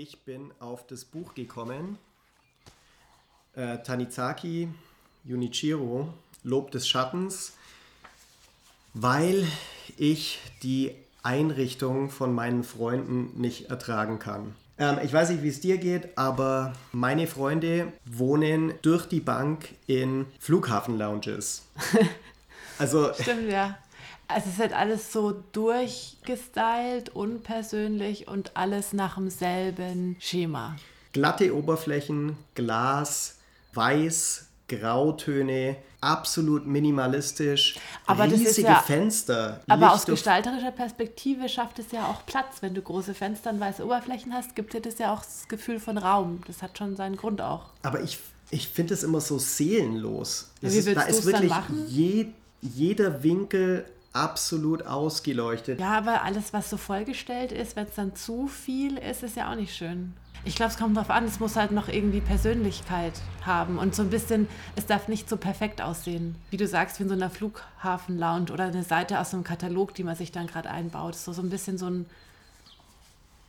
[0.00, 1.98] Ich bin auf das Buch gekommen.
[3.56, 4.68] Äh, Tanizaki
[5.24, 7.54] Junichiro, Lob des Schattens,
[8.94, 9.44] weil
[9.96, 14.54] ich die Einrichtung von meinen Freunden nicht ertragen kann.
[14.78, 19.74] Ähm, ich weiß nicht, wie es dir geht, aber meine Freunde wohnen durch die Bank
[19.88, 21.66] in Flughafenlounges.
[22.80, 23.76] Also Stimmt, ja.
[24.30, 30.76] Also es ist halt alles so durchgestylt, unpersönlich und alles nach demselben Schema.
[31.14, 33.38] Glatte Oberflächen, Glas,
[33.72, 39.62] Weiß, Grautöne, absolut minimalistisch, aber riesige ja, Fenster.
[39.66, 42.60] Aber aus gestalterischer Perspektive schafft es ja auch Platz.
[42.60, 45.80] Wenn du große Fenster und weiße Oberflächen hast, gibt dir das ja auch das Gefühl
[45.80, 46.42] von Raum.
[46.46, 47.70] Das hat schon seinen Grund auch.
[47.82, 48.18] Aber ich,
[48.50, 50.50] ich finde es immer so seelenlos.
[50.60, 51.52] Wie willst ist, da ist wirklich
[51.88, 52.26] je,
[52.60, 53.86] jeder Winkel
[54.18, 55.80] absolut ausgeleuchtet.
[55.80, 59.50] Ja, aber alles, was so vollgestellt ist, wenn es dann zu viel ist, ist ja
[59.50, 60.14] auch nicht schön.
[60.44, 63.12] Ich glaube, es kommt darauf an, es muss halt noch irgendwie Persönlichkeit
[63.44, 66.36] haben und so ein bisschen, es darf nicht so perfekt aussehen.
[66.50, 70.04] Wie du sagst, wie in so einer Flughafen-Lounge oder eine Seite aus einem Katalog, die
[70.04, 71.16] man sich dann gerade einbaut.
[71.16, 72.06] So, so ein bisschen so ein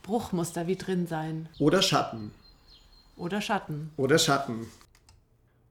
[0.02, 1.48] Bruchmuster wie drin sein.
[1.58, 2.32] Oder Schatten.
[3.16, 3.92] Oder Schatten.
[3.96, 4.66] Oder Schatten.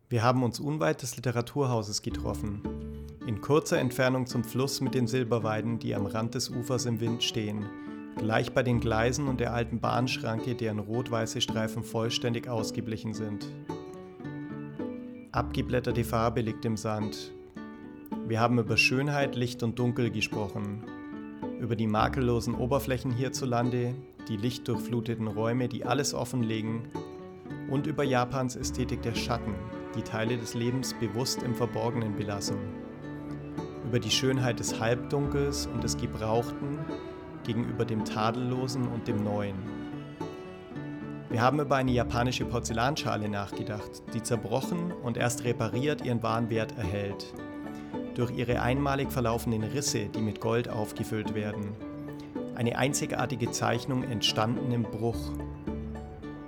[0.08, 2.99] Wir haben uns unweit des Literaturhauses getroffen.
[3.26, 7.24] In kurzer Entfernung zum Fluss mit den Silberweiden, die am Rand des Ufers im Wind
[7.24, 7.66] stehen
[8.20, 13.48] gleich bei den Gleisen und der alten Bahnschranke, deren rot-weiße Streifen vollständig ausgeblichen sind.
[15.32, 17.32] Abgeblätterte Farbe liegt im Sand.
[18.28, 20.84] Wir haben über Schönheit, Licht und Dunkel gesprochen,
[21.60, 23.96] über die makellosen Oberflächen hierzulande,
[24.28, 26.90] die lichtdurchfluteten Räume, die alles offenlegen,
[27.70, 29.54] und über Japans Ästhetik der Schatten,
[29.96, 32.58] die Teile des Lebens bewusst im Verborgenen belassen,
[33.90, 36.78] über die Schönheit des Halbdunkels und des Gebrauchten,
[37.44, 39.56] gegenüber dem Tadellosen und dem Neuen.
[41.32, 46.78] Wir haben über eine japanische Porzellanschale nachgedacht, die zerbrochen und erst repariert ihren wahren Wert
[46.78, 47.34] erhält.
[48.14, 51.76] Durch ihre einmalig verlaufenden Risse, die mit Gold aufgefüllt werden.
[52.54, 55.32] Eine einzigartige Zeichnung entstanden im Bruch.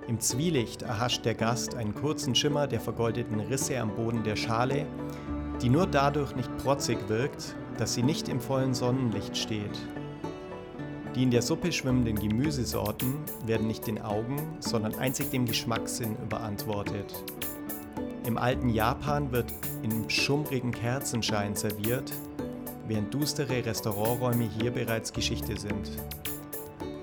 [0.07, 4.85] Im Zwielicht erhascht der Gast einen kurzen Schimmer der vergoldeten Risse am Boden der Schale,
[5.62, 9.80] die nur dadurch nicht protzig wirkt, dass sie nicht im vollen Sonnenlicht steht.
[11.16, 17.24] Die in der Suppe schwimmenden Gemüsesorten werden nicht den Augen, sondern einzig dem Geschmackssinn überantwortet.
[18.26, 19.52] Im alten Japan wird
[19.82, 22.14] in schummrigen Kerzenschein serviert,
[22.88, 25.90] während düstere Restauranträume hier bereits Geschichte sind.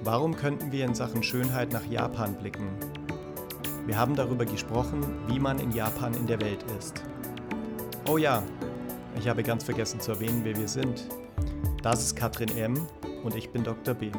[0.05, 2.69] Warum könnten wir in Sachen Schönheit nach Japan blicken?
[3.87, 7.03] Wir haben darüber gesprochen, wie man in Japan in der Welt ist.
[8.09, 8.43] Oh ja,
[9.19, 11.07] ich habe ganz vergessen zu erwähnen, wer wir sind.
[11.83, 12.87] Das ist Katrin M
[13.25, 13.95] und ich bin Dr.
[13.95, 14.11] B.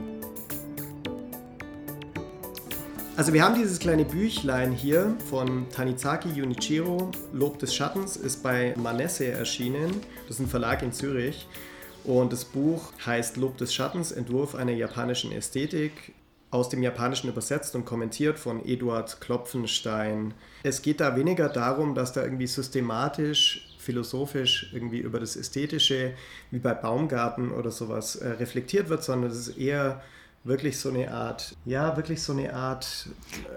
[3.15, 8.73] Also wir haben dieses kleine Büchlein hier von Tanizaki Junichiro, Lob des Schattens, ist bei
[8.77, 9.91] Manesse erschienen.
[10.27, 11.47] Das ist ein Verlag in Zürich.
[12.03, 16.13] Und das Buch heißt Lob des Schattens, Entwurf einer japanischen Ästhetik,
[16.51, 20.33] aus dem Japanischen übersetzt und kommentiert von Eduard Klopfenstein.
[20.63, 26.13] Es geht da weniger darum, dass da irgendwie systematisch philosophisch irgendwie über das Ästhetische,
[26.51, 30.01] wie bei Baumgarten oder sowas, äh, reflektiert wird, sondern es ist eher
[30.43, 33.07] wirklich so eine Art, ja, wirklich so eine Art.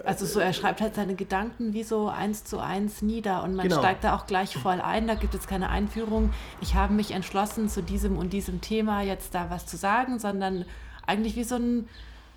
[0.03, 3.55] Äh, also so, er schreibt halt seine Gedanken wie so eins zu eins nieder und
[3.55, 3.79] man genau.
[3.79, 6.33] steigt da auch gleich voll ein, da gibt es keine Einführung.
[6.61, 10.65] Ich habe mich entschlossen, zu diesem und diesem Thema jetzt da was zu sagen, sondern
[11.05, 11.87] eigentlich wie so ein,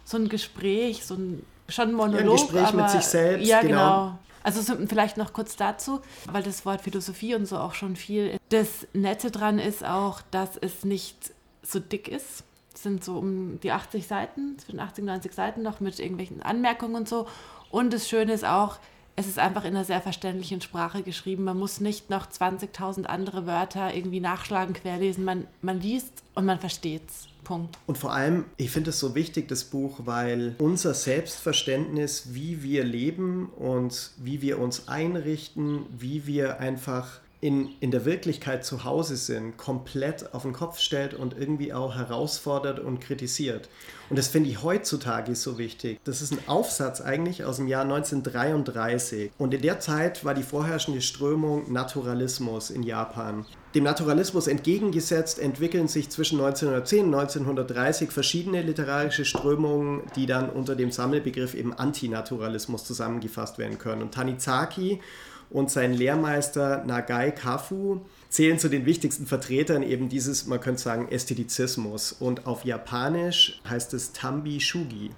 [0.04, 2.20] so ein Gespräch, so ein schon ein Monolog.
[2.20, 3.48] Ja, ein Gespräch aber, mit sich selbst.
[3.48, 3.68] Ja, genau.
[3.68, 4.18] genau.
[4.46, 8.38] Also vielleicht noch kurz dazu, weil das Wort Philosophie und so auch schon viel.
[8.50, 12.44] Das Nette dran ist auch, dass es nicht so dick ist.
[12.72, 16.42] Es sind so um die 80 Seiten, zwischen 80 und 90 Seiten noch mit irgendwelchen
[16.42, 17.26] Anmerkungen und so.
[17.72, 18.78] Und das Schöne ist auch,
[19.16, 21.42] es ist einfach in einer sehr verständlichen Sprache geschrieben.
[21.42, 25.24] Man muss nicht noch 20.000 andere Wörter irgendwie nachschlagen, querlesen.
[25.24, 27.26] Man, man liest und man versteht es.
[27.46, 27.78] Punkt.
[27.86, 32.82] Und vor allem, ich finde es so wichtig, das Buch, weil unser Selbstverständnis, wie wir
[32.82, 39.16] leben und wie wir uns einrichten, wie wir einfach in, in der Wirklichkeit zu Hause
[39.16, 43.68] sind, komplett auf den Kopf stellt und irgendwie auch herausfordert und kritisiert.
[44.10, 46.00] Und das finde ich heutzutage so wichtig.
[46.02, 49.30] Das ist ein Aufsatz eigentlich aus dem Jahr 1933.
[49.38, 53.46] Und in der Zeit war die vorherrschende Strömung Naturalismus in Japan.
[53.76, 60.74] Dem Naturalismus entgegengesetzt entwickeln sich zwischen 1910 und 1930 verschiedene literarische Strömungen, die dann unter
[60.74, 64.00] dem Sammelbegriff eben Antinaturalismus zusammengefasst werden können.
[64.00, 65.02] Und Tanizaki
[65.50, 71.08] und sein Lehrmeister Nagai Kafu zählen zu den wichtigsten Vertretern eben dieses, man könnte sagen,
[71.08, 72.12] Ästhetizismus.
[72.12, 75.10] Und auf Japanisch heißt es Tambi Shugi.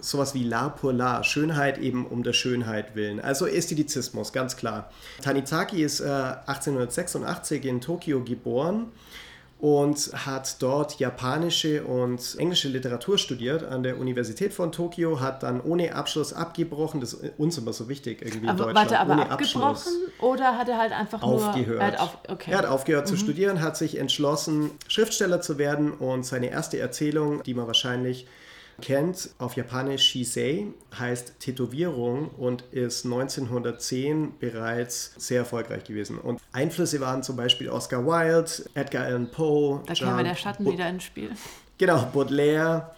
[0.00, 3.20] Sowas wie La pour La, Schönheit eben um der Schönheit willen.
[3.20, 4.90] Also Ästhetizismus, ganz klar.
[5.22, 8.92] Tanizaki ist äh, 1886 in Tokio geboren
[9.60, 15.60] und hat dort japanische und englische Literatur studiert an der Universität von Tokio, hat dann
[15.60, 18.90] ohne Abschluss abgebrochen, das ist uns immer so wichtig irgendwie aber, in Deutschland.
[18.90, 19.98] Warte, aber ohne abgebrochen Abschluss.
[20.20, 21.68] oder hat er halt einfach aufgehört.
[21.68, 21.76] nur...
[21.78, 22.52] Er hat, auf, okay.
[22.52, 27.42] er hat aufgehört zu studieren, hat sich entschlossen, Schriftsteller zu werden und seine erste Erzählung,
[27.42, 28.26] die man wahrscheinlich
[28.80, 30.66] kennt, auf Japanisch Shisei,
[30.98, 36.18] heißt Tätowierung und ist 1910 bereits sehr erfolgreich gewesen.
[36.18, 40.88] Und Einflüsse waren zum Beispiel Oscar Wilde, Edgar Allan Poe, da käme der Schatten wieder
[40.88, 41.30] ins Spiel.
[41.78, 42.94] Genau, Baudelaire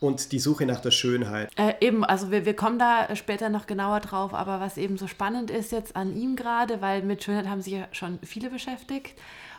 [0.00, 1.50] und die Suche nach der Schönheit.
[1.56, 5.06] Äh, eben, also wir, wir kommen da später noch genauer drauf, aber was eben so
[5.06, 9.14] spannend ist jetzt an ihm gerade, weil mit Schönheit haben sich ja schon viele beschäftigt.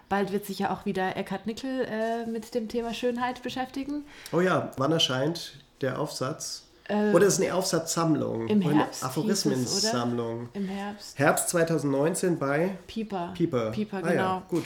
[0.09, 4.05] Bald wird sich ja auch wieder Eckhard Nickel äh, mit dem Thema Schönheit beschäftigen.
[4.31, 6.63] Oh ja, wann erscheint der Aufsatz?
[6.87, 8.47] Oder ist es eine Aufsatzsammlung?
[8.47, 10.49] Im Herbst Aphorismensammlung.
[10.53, 11.17] Im Herbst.
[11.17, 13.31] Herbst 2019 bei Pieper.
[13.35, 13.71] Pieper.
[13.71, 14.21] Pieper, Ah genau.
[14.21, 14.63] ja, gut.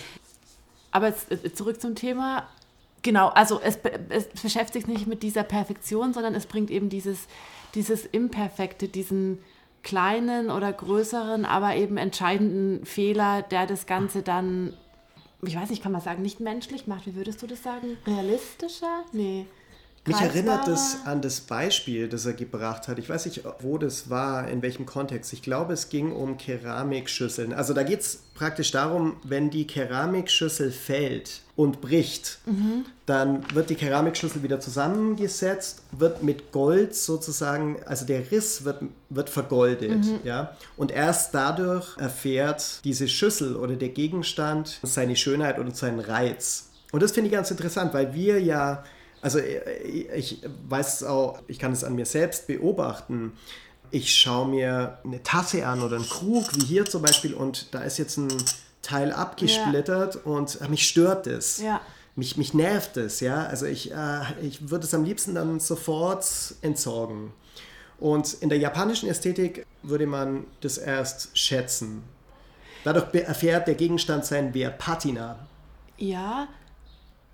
[0.92, 2.46] Aber jetzt äh, zurück zum Thema.
[3.04, 7.28] Genau, also es, es beschäftigt sich nicht mit dieser Perfektion, sondern es bringt eben dieses,
[7.74, 9.40] dieses Imperfekte, diesen
[9.84, 14.74] kleinen oder größeren, aber eben entscheidenden Fehler, der das Ganze dann,
[15.42, 17.06] ich weiß nicht, kann man sagen, nicht menschlich macht.
[17.06, 17.98] Wie würdest du das sagen?
[18.06, 19.06] Realistischer?
[19.12, 19.46] Nee.
[20.10, 23.00] Mich erinnert es an das Beispiel, das er gebracht hat.
[23.00, 25.34] Ich weiß nicht, wo das war, in welchem Kontext.
[25.34, 27.54] Ich glaube, es ging um Keramikschüsseln.
[27.54, 32.86] Also da geht es praktisch darum, wenn die Keramikschüssel fällt und bricht, Mhm.
[33.06, 39.30] dann wird die Keramikschüssel wieder zusammengesetzt, wird mit Gold sozusagen, also der Riss wird, wird
[39.30, 40.06] vergoldet.
[40.06, 40.20] Mhm.
[40.24, 40.56] Ja?
[40.78, 46.70] Und erst dadurch erfährt diese Schüssel oder der Gegenstand seine Schönheit und seinen Reiz.
[46.92, 48.84] Und das finde ich ganz interessant, weil wir ja
[49.22, 53.34] also äh, ich weiß es auch, ich kann es an mir selbst beobachten.
[53.92, 57.82] Ich schaue mir eine Tasse an oder einen Krug, wie hier zum Beispiel, und da
[57.82, 58.30] ist jetzt ein
[58.82, 61.60] Teil abgesplittert und äh, mich stört es.
[61.60, 61.82] Ja.
[62.16, 63.46] Mich, mich nervt es, ja.
[63.46, 66.26] Also ich, äh, ich würde es am liebsten dann sofort
[66.62, 67.32] entsorgen.
[68.00, 72.04] Und in der japanischen Ästhetik würde man das erst schätzen.
[72.84, 75.48] Dadurch erfährt der Gegenstand seinen Wert, Patina.
[75.98, 76.48] Ja,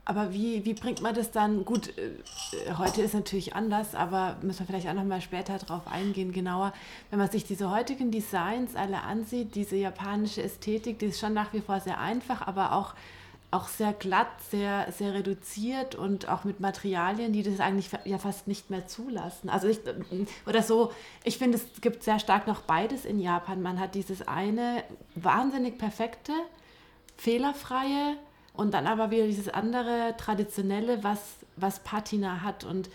[0.07, 1.65] aber wie, wie bringt man das dann?
[1.65, 2.11] Gut, äh,
[2.77, 6.73] heute ist natürlich anders, aber müssen wir vielleicht auch noch mal später drauf eingehen, genauer.
[7.09, 11.53] Wenn man sich diese heutigen Designs alle ansieht, diese japanische Ästhetik, die ist schon nach
[11.53, 12.93] wie vor sehr einfach, aber auch,
[13.49, 18.47] auch sehr glatt, sehr, sehr reduziert und auch mit Materialien, die das eigentlich ja fast
[18.47, 19.49] nicht mehr zulassen.
[19.49, 19.79] Also ich,
[20.45, 20.91] oder so,
[21.23, 23.63] ich finde, es gibt sehr stark noch beides in Japan.
[23.63, 24.83] Man hat dieses eine
[25.15, 26.33] wahnsinnig perfekte,
[27.17, 28.17] fehlerfreie
[28.57, 31.19] und dann aber wieder dieses andere traditionelle, was,
[31.55, 32.63] was Patina hat.
[32.63, 32.89] Und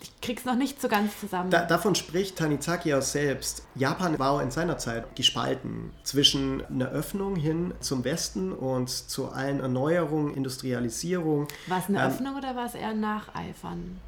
[0.00, 1.50] ich krieg's noch nicht so ganz zusammen.
[1.50, 3.66] Da, davon spricht Tanizaki auch selbst.
[3.74, 9.60] Japan war in seiner Zeit gespalten zwischen einer Öffnung hin zum Westen und zu allen
[9.60, 11.48] Erneuerungen, Industrialisierung.
[11.66, 14.00] war es eine Ähm, Öffnung oder war es eher Nacheifern?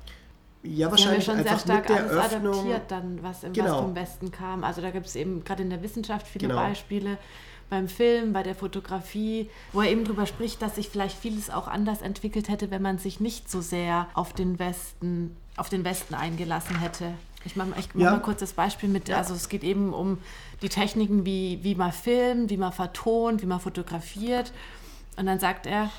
[0.63, 2.55] Ja, Sie haben ja wahrscheinlich schon sehr einfach stark mit der alles Öffnung.
[2.55, 3.95] adaptiert, dann, was, im- Genau.
[3.95, 4.65] Westen kam.
[4.65, 6.61] Also da gibt es eben gerade in der Wissenschaft viele Genau.
[6.61, 7.19] Beispiele.
[7.69, 11.67] Beim Film, bei der Fotografie, wo er eben drüber spricht, dass sich vielleicht vieles auch
[11.67, 16.15] anders entwickelt hätte, wenn man sich nicht so sehr auf den Westen, auf den Westen
[16.15, 17.13] eingelassen hätte.
[17.45, 18.11] Ich mache mach Ja.
[18.13, 20.19] mal kurz das Beispiel mit, also es geht eben um
[20.63, 24.53] die Techniken, wie, wie man filmt, wie man vertont, wie man fotografiert.
[25.17, 25.91] Und dann sagt er,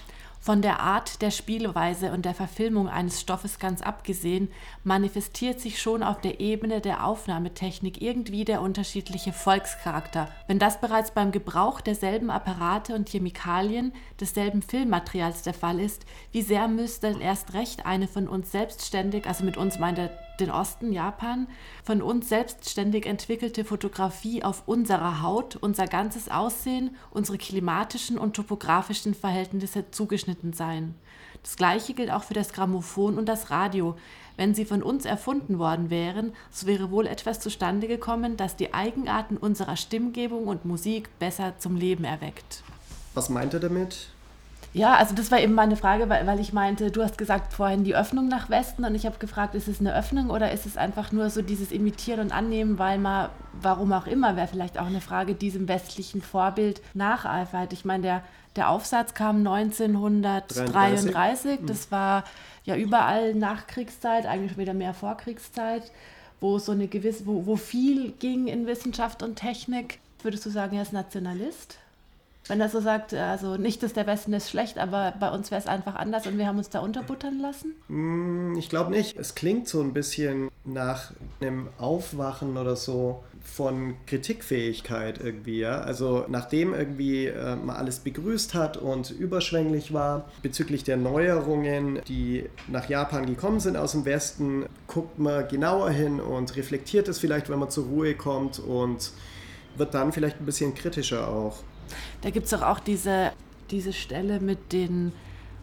[0.47, 4.47] von der Art der Spielweise und der Verfilmung eines Stoffes ganz abgesehen,
[4.85, 10.29] manifestiert sich schon auf der Ebene der Aufnahmetechnik irgendwie der unterschiedliche Volkscharakter.
[10.47, 16.43] Wenn das bereits beim Gebrauch derselben Apparate und Chemikalien, desselben Filmmaterials der Fall ist, wie
[16.43, 20.91] sehr müsste erst recht eine von uns selbstständig, also mit uns meint er den Osten,
[20.91, 21.47] Japan,
[21.83, 29.13] von uns selbstständig entwickelte Fotografie auf unserer Haut, unser ganzes Aussehen, unsere klimatischen und topografischen
[29.13, 30.95] Verhältnisse zugeschnitten sein.
[31.43, 33.95] Das gleiche gilt auch für das Grammophon und das Radio.
[34.35, 38.73] Wenn sie von uns erfunden worden wären, so wäre wohl etwas zustande gekommen, das die
[38.73, 42.63] Eigenarten unserer Stimmgebung und Musik besser zum Leben erweckt.
[43.13, 44.09] Was meint er damit?
[44.73, 47.83] Ja, also das war eben meine Frage, weil, weil ich meinte, du hast gesagt vorhin
[47.83, 50.77] die Öffnung nach Westen und ich habe gefragt, ist es eine Öffnung oder ist es
[50.77, 53.29] einfach nur so dieses Imitieren und Annehmen, weil man,
[53.61, 57.73] warum auch immer, wäre vielleicht auch eine Frage, diesem westlichen Vorbild nacheifert.
[57.73, 58.23] Ich meine, der,
[58.55, 62.23] der Aufsatz kam 1933, das war
[62.63, 65.91] ja überall Nachkriegszeit, eigentlich wieder mehr Vorkriegszeit,
[66.39, 69.99] wo so eine gewisse, wo, wo viel ging in Wissenschaft und Technik.
[70.21, 71.79] würdest du sagen, er ist Nationalist?
[72.47, 75.61] Wenn er so sagt, also nicht, dass der Westen ist schlecht, aber bei uns wäre
[75.61, 77.75] es einfach anders und wir haben uns da unterbuttern lassen?
[77.87, 79.17] Hm, ich glaube nicht.
[79.17, 81.11] Es klingt so ein bisschen nach
[81.41, 85.59] einem Aufwachen oder so von Kritikfähigkeit irgendwie.
[85.59, 85.79] Ja?
[85.79, 92.45] Also nachdem irgendwie äh, man alles begrüßt hat und überschwänglich war bezüglich der Neuerungen, die
[92.67, 97.49] nach Japan gekommen sind aus dem Westen, guckt man genauer hin und reflektiert es vielleicht,
[97.49, 99.11] wenn man zur Ruhe kommt und
[99.77, 101.63] wird dann vielleicht ein bisschen kritischer auch.
[102.21, 103.31] Da gibt es doch auch diese,
[103.71, 105.13] diese Stelle mit den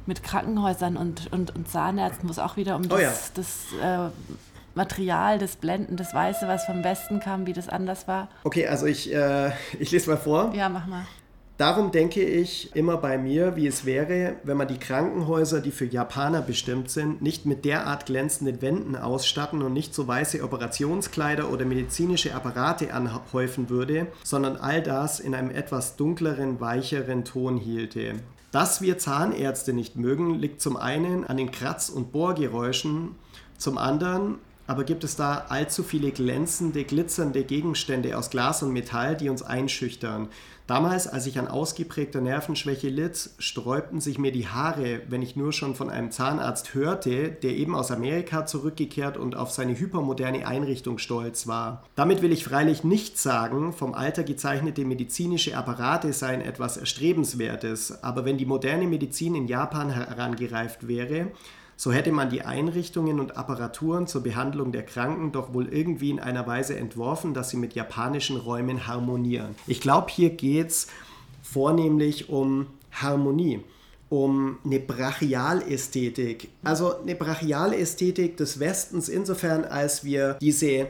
[0.06, 3.12] mit Krankenhäusern und, und, und Zahnärzten, wo es auch wieder um das, oh ja.
[3.34, 4.10] das äh,
[4.74, 8.28] Material, das Blenden, das Weiße, was vom Westen kam, wie das anders war?
[8.42, 10.52] Okay, also ich, äh, ich lese mal vor.
[10.54, 11.06] Ja, mach mal.
[11.56, 15.84] Darum denke ich immer bei mir, wie es wäre, wenn man die Krankenhäuser, die für
[15.84, 21.64] Japaner bestimmt sind, nicht mit derart glänzenden Wänden ausstatten und nicht so weiße Operationskleider oder
[21.64, 28.14] medizinische Apparate anhäufen würde, sondern all das in einem etwas dunkleren, weicheren Ton hielte.
[28.50, 33.14] Dass wir Zahnärzte nicht mögen, liegt zum einen an den Kratz- und Bohrgeräuschen,
[33.58, 39.16] zum anderen aber gibt es da allzu viele glänzende, glitzernde Gegenstände aus Glas und Metall,
[39.16, 40.28] die uns einschüchtern?
[40.66, 45.52] Damals, als ich an ausgeprägter Nervenschwäche litt, sträubten sich mir die Haare, wenn ich nur
[45.52, 50.96] schon von einem Zahnarzt hörte, der eben aus Amerika zurückgekehrt und auf seine hypermoderne Einrichtung
[50.96, 51.84] stolz war.
[51.96, 58.24] Damit will ich freilich nicht sagen, vom Alter gezeichnete medizinische Apparate seien etwas Erstrebenswertes, aber
[58.24, 61.30] wenn die moderne Medizin in Japan herangereift wäre,
[61.76, 66.20] so hätte man die Einrichtungen und Apparaturen zur Behandlung der Kranken doch wohl irgendwie in
[66.20, 69.54] einer Weise entworfen, dass sie mit japanischen Räumen harmonieren.
[69.66, 70.86] Ich glaube, hier geht es
[71.42, 73.60] vornehmlich um Harmonie
[74.14, 76.48] um eine Brachialästhetik.
[76.62, 80.88] Also eine Brachialästhetik des Westens insofern, als wir diese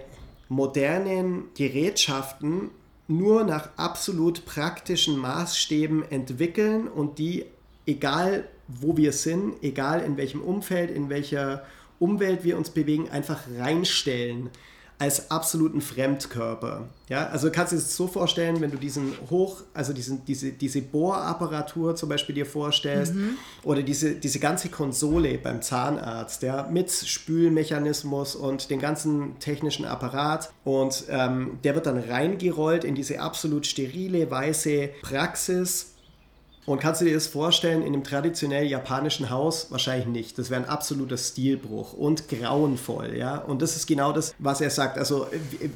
[0.49, 2.71] modernen Gerätschaften
[3.09, 7.47] nur nach absolut praktischen Maßstäben entwickeln und die,
[7.87, 11.64] egal wo wir sind, egal in welchem Umfeld, in welcher
[11.99, 14.50] Umwelt wir uns bewegen, einfach reinstellen
[14.99, 16.88] als absoluten Fremdkörper.
[17.09, 20.83] Ja, also kannst du es so vorstellen, wenn du diesen Hoch, also diesen, diese, diese
[20.83, 23.37] Bohrapparatur zum Beispiel dir vorstellst mhm.
[23.64, 30.52] oder diese, diese ganze Konsole beim Zahnarzt, ja, mit Spülmechanismus und den ganzen technischen Apparat
[30.62, 35.94] und ähm, der wird dann reingerollt in diese absolut sterile, weiße Praxis
[36.66, 39.71] und kannst du dir das vorstellen, in einem traditionell japanischen Haus?
[39.71, 40.38] Wahrscheinlich nicht.
[40.38, 43.37] Das wäre ein absoluter Stilbruch und grauenvoll, ja.
[43.37, 44.97] Und das ist genau das, was er sagt.
[44.97, 45.26] Also,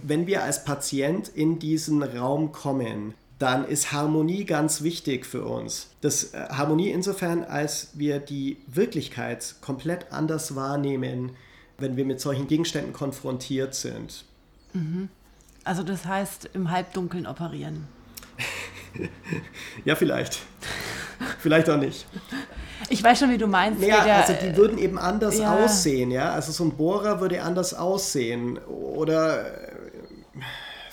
[0.02, 5.88] wenn wir als Patient in diesen Raum kommen, dann ist Harmonie ganz wichtig für uns.
[6.00, 11.33] Das äh, Harmonie insofern, als wir die Wirklichkeit komplett anders wahrnehmen,
[11.78, 14.25] wenn wir mit solchen Gegenständen konfrontiert sind.
[14.73, 15.09] Mhm.
[15.62, 17.87] Also das heißt, im Halbdunkeln operieren.
[19.85, 20.38] ja, vielleicht.
[21.38, 22.07] vielleicht auch nicht.
[22.90, 23.83] Ich weiß schon, wie du meinst.
[23.83, 25.54] Ja, also die würden eben anders ja.
[25.54, 26.33] aussehen, ja.
[26.33, 28.59] Also so ein Bohrer würde anders aussehen.
[28.59, 29.73] Oder äh,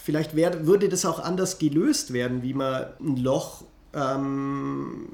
[0.04, 5.08] vielleicht wär, würde das auch anders gelöst werden, wie man ein Loch ähm,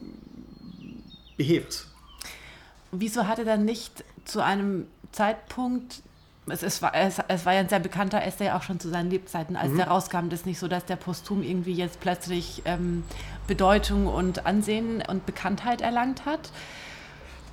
[1.37, 1.85] behebt.
[2.91, 6.01] Wieso hat er dann nicht zu einem Zeitpunkt
[6.51, 9.55] es, war, es, es, war ja ein sehr bekannter Essay auch schon zu seinen Lebzeiten,
[9.55, 9.77] als mhm.
[9.77, 10.29] der rauskam.
[10.29, 13.03] Das ist nicht so, dass der posthum irgendwie jetzt plötzlich ähm,
[13.47, 16.51] Bedeutung und Ansehen und Bekanntheit erlangt hat.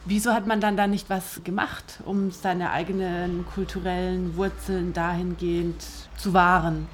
[0.05, 5.83] Wieso hat man dann da nicht was gemacht, um seine eigenen kulturellen Wurzeln dahingehend
[6.17, 6.89] zu wahren?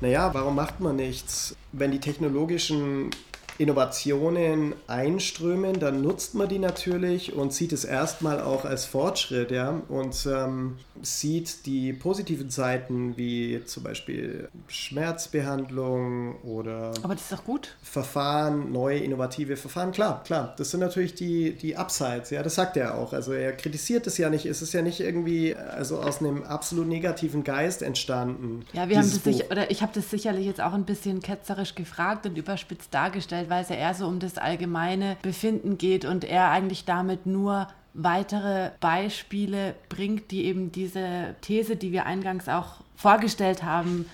[0.00, 1.56] Naja, warum macht man nichts?
[1.72, 3.10] Wenn die technologischen
[3.58, 9.82] Innovationen einströmen, dann nutzt man die natürlich und sieht es erstmal auch als Fortschritt, ja,
[9.88, 17.44] und ähm, sieht die positiven Seiten wie zum Beispiel Schmerzbehandlung oder Aber das ist doch
[17.44, 17.74] gut.
[17.82, 22.76] Verfahren, neue innovative Verfahren, klar, klar, das sind natürlich die, die Upsides, ja, das sagt
[22.76, 23.12] er auch.
[23.12, 26.86] Also er kritisiert es ja nicht, es ist ja nicht irgendwie also aus einem absolut
[26.86, 28.64] negativen Geist entstanden.
[28.72, 31.74] Ja, wir haben das sich, oder ich habe das sicherlich jetzt auch ein bisschen ketzerisch
[31.74, 36.24] gefragt und überspitzt dargestellt weil es ja eher so um das allgemeine Befinden geht und
[36.24, 42.82] er eigentlich damit nur weitere Beispiele bringt, die eben diese These, die wir eingangs auch
[42.96, 44.06] vorgestellt haben,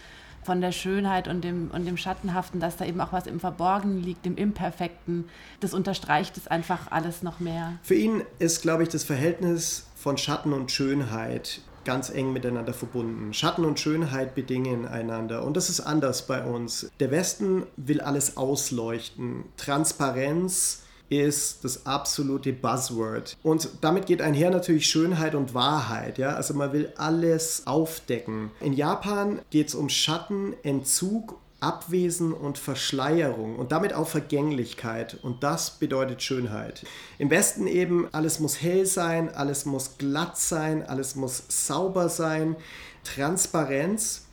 [0.45, 4.03] von der Schönheit und dem, und dem Schattenhaften, dass da eben auch was im Verborgenen
[4.03, 5.25] liegt, im Imperfekten.
[5.61, 7.73] Das unterstreicht es einfach alles noch mehr.
[7.83, 13.33] Für ihn ist, glaube ich, das Verhältnis von Schatten und Schönheit ganz eng miteinander verbunden.
[13.33, 16.91] Schatten und Schönheit bedingen einander und das ist anders bei uns.
[17.00, 19.45] Der Westen will alles ausleuchten.
[19.57, 23.37] Transparenz ist das absolute Buzzword.
[23.43, 26.19] Und damit geht einher natürlich Schönheit und Wahrheit.
[26.19, 26.35] Ja?
[26.35, 28.50] Also man will alles aufdecken.
[28.61, 35.16] In Japan geht es um Schattenentzug Abwesen und Verschleierung und damit auch Vergänglichkeit.
[35.23, 36.85] Und das bedeutet Schönheit.
[37.18, 42.54] Im Westen eben, alles muss hell sein, alles muss glatt sein, alles muss sauber sein,
[43.02, 44.26] Transparenz.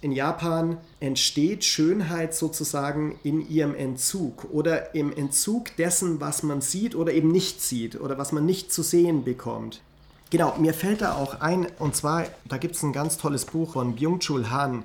[0.00, 6.96] In Japan entsteht Schönheit sozusagen in ihrem Entzug oder im Entzug dessen, was man sieht
[6.96, 9.80] oder eben nicht sieht oder was man nicht zu sehen bekommt.
[10.30, 13.74] Genau, mir fällt da auch ein, und zwar, da gibt es ein ganz tolles Buch
[13.74, 14.82] von Byung-Chul Han,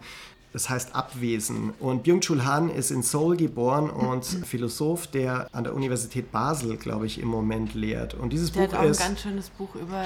[0.53, 1.73] das heißt Abwesen.
[1.79, 7.05] Und Byung-Chul Han ist in Seoul geboren und Philosoph, der an der Universität Basel, glaube
[7.05, 8.13] ich, im Moment lehrt.
[8.13, 9.01] Und dieses der Buch hat auch ist.
[9.01, 10.05] ein ganz schönes Buch über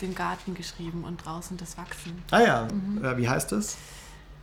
[0.00, 2.22] den Garten geschrieben und draußen das Wachsen.
[2.30, 2.68] Ah ja,
[3.02, 3.76] äh, wie heißt das?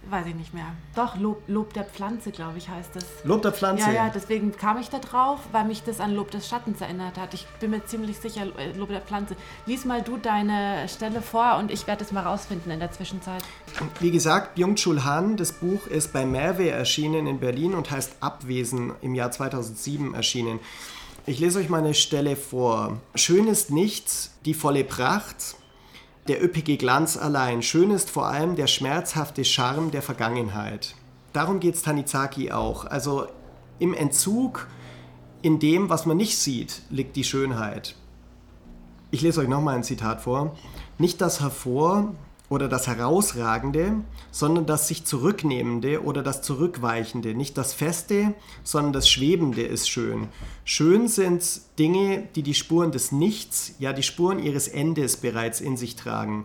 [0.10, 0.66] Weiß ich nicht mehr.
[0.96, 3.06] Doch, Lob, Lob der Pflanze, glaube ich, heißt das.
[3.24, 3.88] Lob der Pflanze.
[3.88, 7.18] Ja, ja, deswegen kam ich da drauf, weil mich das an Lob des Schattens erinnert
[7.18, 7.34] hat.
[7.36, 9.36] Ich bin mir ziemlich sicher, äh, Lob der Pflanze.
[9.68, 13.44] Lies mal du deine Stelle vor und ich werde es mal rausfinden in der Zwischenzeit.
[14.00, 18.94] Wie gesagt, Byung-Chul Han, das Buch ist bei Merve erschienen in Berlin und heißt Abwesen
[19.02, 20.60] im Jahr 2007 erschienen.
[21.28, 23.00] Ich lese euch mal eine Stelle vor.
[23.14, 25.56] Schön ist nichts, die volle Pracht,
[26.28, 27.62] der üppige Glanz allein.
[27.62, 30.96] Schön ist vor allem der schmerzhafte Charme der Vergangenheit.
[31.34, 32.86] Darum geht es Tanizaki auch.
[32.86, 33.28] Also
[33.80, 34.68] im Entzug,
[35.42, 37.96] in dem, was man nicht sieht, liegt die Schönheit.
[39.10, 40.56] Ich lese euch nochmal ein Zitat vor.
[40.98, 42.14] Nicht das Hervor
[42.52, 47.34] oder das Herausragende, sondern das sich Zurücknehmende oder das Zurückweichende.
[47.34, 50.28] Nicht das Feste, sondern das Schwebende ist schön.
[50.66, 51.42] Schön sind
[51.80, 56.44] Dinge, die die Spuren des Nichts, ja die Spuren ihres Endes bereits in sich tragen.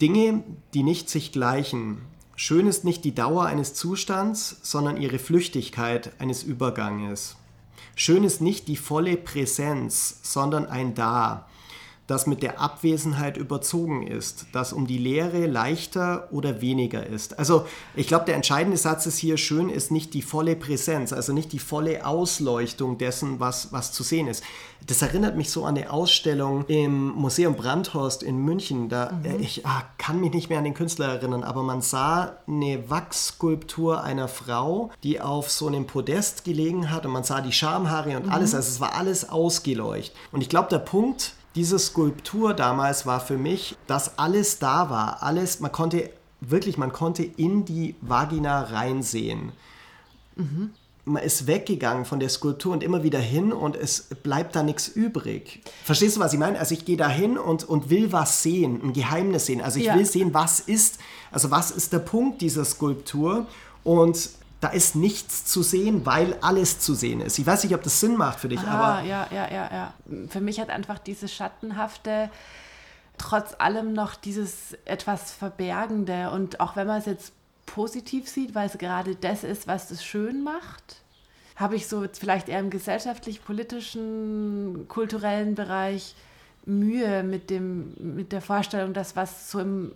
[0.00, 0.44] Dinge,
[0.74, 2.02] die nicht sich gleichen.
[2.36, 7.34] Schön ist nicht die Dauer eines Zustands, sondern ihre Flüchtigkeit eines Überganges.
[7.96, 11.48] Schön ist nicht die volle Präsenz, sondern ein Da,
[12.06, 17.38] das mit der Abwesenheit überzogen ist, das um die Leere leichter oder weniger ist.
[17.38, 21.32] Also ich glaube, der entscheidende Satz ist hier, schön ist nicht die volle Präsenz, also
[21.32, 24.42] nicht die volle Ausleuchtung dessen, was, was zu sehen ist.
[24.84, 28.88] Das erinnert mich so an eine Ausstellung im Museum Brandhorst in München.
[28.88, 32.36] Da, äh, Ich ah, kann mich nicht mehr an den Künstler erinnern, aber man sah
[32.48, 37.52] eine Wachsskulptur einer Frau, die auf so einem Podest gelegen hat und man sah die
[37.52, 38.54] Schamhaare und alles.
[38.54, 40.16] Also es war alles ausgeleuchtet.
[40.32, 45.22] Und ich glaube, der Punkt, diese Skulptur damals war für mich, dass alles da war.
[45.22, 46.10] Alles, man konnte
[46.40, 49.52] wirklich, man konnte in die Vagina reinsehen.
[51.04, 54.88] Man ist weggegangen von der Skulptur und immer wieder hin und es bleibt da nichts
[54.88, 55.60] übrig.
[55.84, 56.58] Verstehst du, was ich meine?
[56.58, 59.60] Also ich gehe da hin und, und will was sehen, ein Geheimnis sehen.
[59.60, 59.96] Also ich Ja.
[59.96, 60.98] will sehen, was ist,
[61.30, 63.46] also was ist der Punkt dieser Skulptur
[63.84, 64.30] und
[64.62, 67.36] da ist nichts zu sehen, weil alles zu sehen ist.
[67.36, 69.92] Ich weiß nicht, ob das Sinn macht für dich, Ah, aber ja, ja, ja, ja.
[70.28, 72.30] Für mich hat einfach dieses Schattenhafte
[73.18, 76.30] trotz allem noch dieses etwas Verbergende.
[76.30, 77.32] Und auch wenn man es jetzt
[77.66, 81.02] positiv sieht, weil es gerade das ist, was es schön macht,
[81.56, 86.14] habe ich so vielleicht eher im gesellschaftlich-politischen, kulturellen Bereich
[86.66, 89.90] Mühe mit, dem, mit der Vorstellung, dass was so im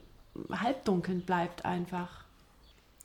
[0.50, 2.25] Halbdunkeln bleibt einfach.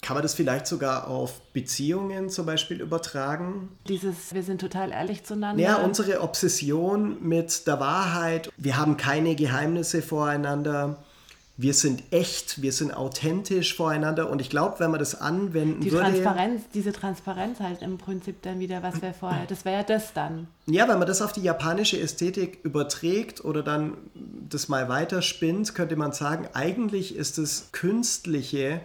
[0.01, 3.69] Kann man das vielleicht sogar auf Beziehungen zum Beispiel übertragen?
[3.87, 5.61] Dieses, wir sind total ehrlich zueinander.
[5.61, 8.51] Ja, unsere Obsession mit der Wahrheit.
[8.57, 10.97] Wir haben keine Geheimnisse voreinander.
[11.55, 14.31] Wir sind echt, wir sind authentisch voreinander.
[14.31, 16.05] Und ich glaube, wenn man das anwenden Die würde.
[16.05, 20.13] Transparenz, diese Transparenz halt im Prinzip dann wieder, was wir vorher, das wäre ja das
[20.13, 20.47] dann.
[20.65, 23.93] Ja, wenn man das auf die japanische Ästhetik überträgt oder dann
[24.49, 28.81] das mal weiterspinnt, könnte man sagen, eigentlich ist das Künstliche,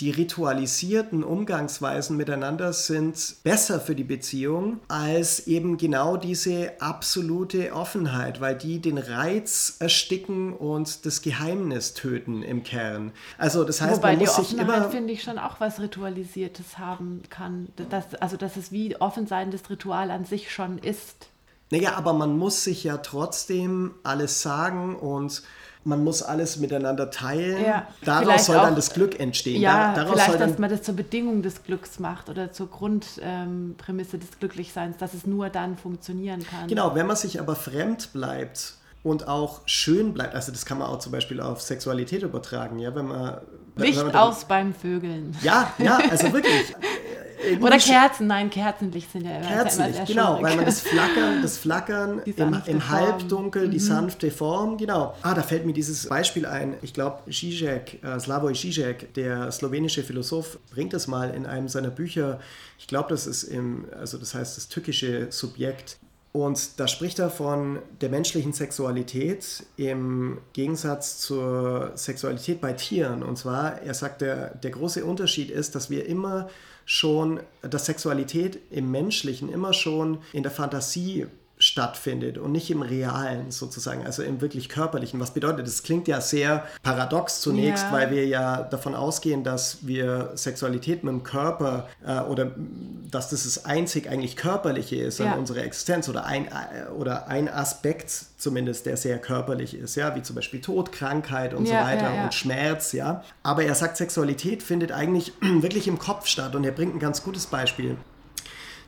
[0.00, 8.40] die ritualisierten Umgangsweisen miteinander sind besser für die Beziehung als eben genau diese absolute Offenheit,
[8.40, 13.10] weil die den Reiz ersticken und das Geheimnis töten im Kern.
[13.38, 14.90] Also das heißt, Wobei man die muss sich Offenheit, immer...
[14.90, 17.68] finde ich, schon auch was Ritualisiertes haben kann.
[17.90, 21.28] Das, also, dass es wie Offensein das Ritual an sich schon ist.
[21.70, 25.42] Naja, aber man muss sich ja trotzdem alles sagen und
[25.84, 27.64] man muss alles miteinander teilen.
[27.64, 29.60] Ja, Daraus vielleicht soll dann auch- das Glück entstehen.
[29.60, 34.16] Ja, Da- daraus vielleicht, dass man das zur Bedingung des Glücks macht oder zur Grundprämisse
[34.16, 36.68] ähm, des Glücklichseins, dass es nur dann funktionieren kann.
[36.68, 40.88] genau, wenn man sich aber fremd bleibt und auch schön bleibt, also das kann man
[40.88, 43.40] auch zum Beispiel auf Sexualität übertragen, ja, wenn man...
[43.76, 45.34] wenn Licht man dann- aus beim Vögeln.
[45.42, 46.74] Ja, ja, also wirklich.
[47.42, 51.58] Äh, Oder Kerzen, nein, Kerzenlicht sind ja immer, Kerzenlicht, genau, weil man das Flackern, das
[51.58, 52.74] Flackern im, im Form.
[52.74, 52.88] Mhm.
[52.88, 55.14] Halbdunkel, die sanfte Form, genau.
[55.22, 56.74] Ah, da fällt mir dieses Beispiel ein.
[56.82, 61.90] Ich glaube, Žižek, äh, Slavoj Žižek, der slowenische Philosoph, bringt das mal in einem seiner
[61.90, 62.40] Bücher.
[62.78, 65.98] Ich glaube, das ist im, also das heißt das tückische Subjekt.
[66.32, 73.22] Und da spricht er von der menschlichen Sexualität im Gegensatz zur Sexualität bei Tieren.
[73.22, 76.48] Und zwar, er sagt, der, der große Unterschied ist, dass wir immer
[76.88, 81.26] schon, dass Sexualität im Menschlichen immer schon in der Fantasie
[81.68, 85.20] stattfindet und nicht im Realen sozusagen, also im wirklich körperlichen.
[85.20, 87.92] Was bedeutet, das klingt ja sehr paradox zunächst, ja.
[87.92, 92.52] weil wir ja davon ausgehen, dass wir Sexualität mit dem Körper äh, oder
[93.10, 95.32] dass das das einzig eigentlich körperliche ist ja.
[95.32, 100.16] an unserer Existenz oder ein, äh, oder ein Aspekt zumindest, der sehr körperlich ist, ja,
[100.16, 103.22] wie zum Beispiel Tod, Krankheit und ja, so weiter und Schmerz, ja.
[103.42, 107.22] Aber er sagt, Sexualität findet eigentlich wirklich im Kopf statt und er bringt ein ganz
[107.22, 107.98] gutes Beispiel.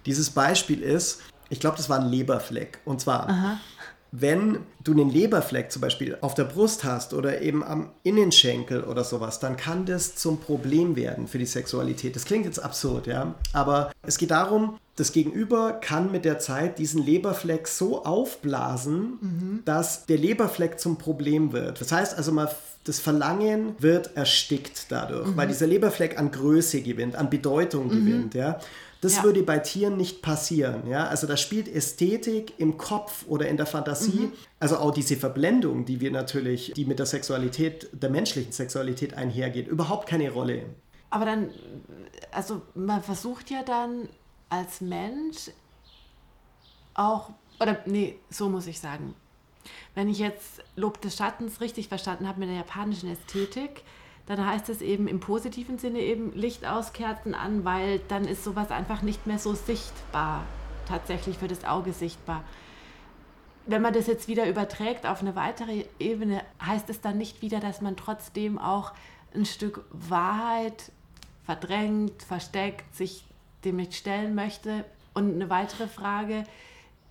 [0.06, 2.78] Dieses Beispiel ist, ich glaube, das war ein Leberfleck.
[2.84, 3.60] Und zwar, Aha.
[4.12, 9.04] wenn du einen Leberfleck zum Beispiel auf der Brust hast oder eben am Innenschenkel oder
[9.04, 12.16] sowas, dann kann das zum Problem werden für die Sexualität.
[12.16, 13.34] Das klingt jetzt absurd, ja.
[13.52, 19.62] Aber es geht darum, das Gegenüber kann mit der Zeit diesen Leberfleck so aufblasen, mhm.
[19.64, 21.80] dass der Leberfleck zum Problem wird.
[21.80, 22.50] Das heißt also mal,
[22.84, 25.36] das Verlangen wird erstickt dadurch, mhm.
[25.36, 27.90] weil dieser Leberfleck an Größe gewinnt, an Bedeutung mhm.
[27.90, 28.58] gewinnt, ja.
[29.00, 29.22] Das ja.
[29.22, 30.86] würde bei Tieren nicht passieren.
[30.86, 31.06] Ja?
[31.06, 34.32] Also da spielt Ästhetik im Kopf oder in der Fantasie, mhm.
[34.58, 39.68] also auch diese Verblendung, die wir natürlich, die mit der Sexualität, der menschlichen Sexualität einhergeht,
[39.68, 40.66] überhaupt keine Rolle.
[41.08, 41.50] Aber dann,
[42.30, 44.08] also man versucht ja dann
[44.50, 45.50] als Mensch
[46.94, 49.14] auch, oder nee, so muss ich sagen,
[49.94, 53.82] wenn ich jetzt Lob des Schattens richtig verstanden habe mit der japanischen Ästhetik,
[54.26, 58.44] dann heißt es eben im positiven Sinne eben Licht aus, Kerzen an, weil dann ist
[58.44, 60.44] sowas einfach nicht mehr so sichtbar,
[60.88, 62.44] tatsächlich für das Auge sichtbar.
[63.66, 67.61] Wenn man das jetzt wieder überträgt auf eine weitere Ebene, heißt es dann nicht wieder,
[67.61, 68.92] dass man trotzdem auch
[69.35, 70.92] ein Stück Wahrheit
[71.44, 73.24] verdrängt, versteckt, sich
[73.64, 74.85] dem nicht stellen möchte?
[75.14, 76.44] Und eine weitere Frage,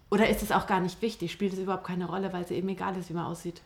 [0.10, 1.32] oder ist es auch gar nicht wichtig?
[1.32, 3.62] Spielt es überhaupt keine Rolle, weil es eben egal ist, wie man aussieht?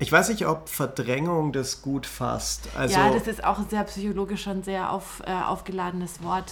[0.00, 2.68] Ich weiß nicht, ob Verdrängung das gut fasst.
[2.74, 6.50] Also ja, das ist auch ein sehr psychologisch schon sehr auf, äh, aufgeladenes Wort.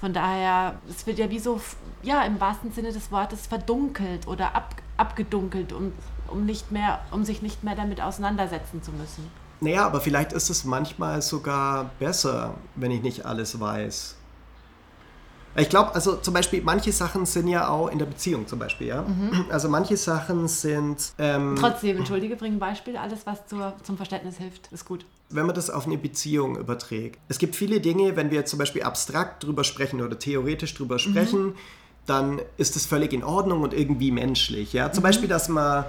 [0.00, 1.60] Von daher, es wird ja wie so,
[2.02, 5.92] ja, im wahrsten Sinne des Wortes verdunkelt oder ab, abgedunkelt, um,
[6.26, 9.30] um, nicht mehr, um sich nicht mehr damit auseinandersetzen zu müssen.
[9.60, 14.16] Naja, aber vielleicht ist es manchmal sogar besser, wenn ich nicht alles weiß.
[15.56, 18.88] Ich glaube, also zum Beispiel, manche Sachen sind ja auch in der Beziehung zum Beispiel,
[18.88, 19.02] ja.
[19.02, 19.46] Mhm.
[19.50, 21.12] Also manche Sachen sind.
[21.18, 22.96] Ähm, Trotzdem, entschuldige, bring ein Beispiel.
[22.96, 25.04] Alles, was zur, zum Verständnis hilft, ist gut.
[25.28, 27.18] Wenn man das auf eine Beziehung überträgt.
[27.28, 30.98] Es gibt viele Dinge, wenn wir zum Beispiel abstrakt drüber sprechen oder theoretisch drüber mhm.
[30.98, 31.54] sprechen, mhm.
[32.06, 34.90] dann ist das völlig in Ordnung und irgendwie menschlich, ja.
[34.90, 35.08] Zum mhm.
[35.08, 35.84] Beispiel, dass man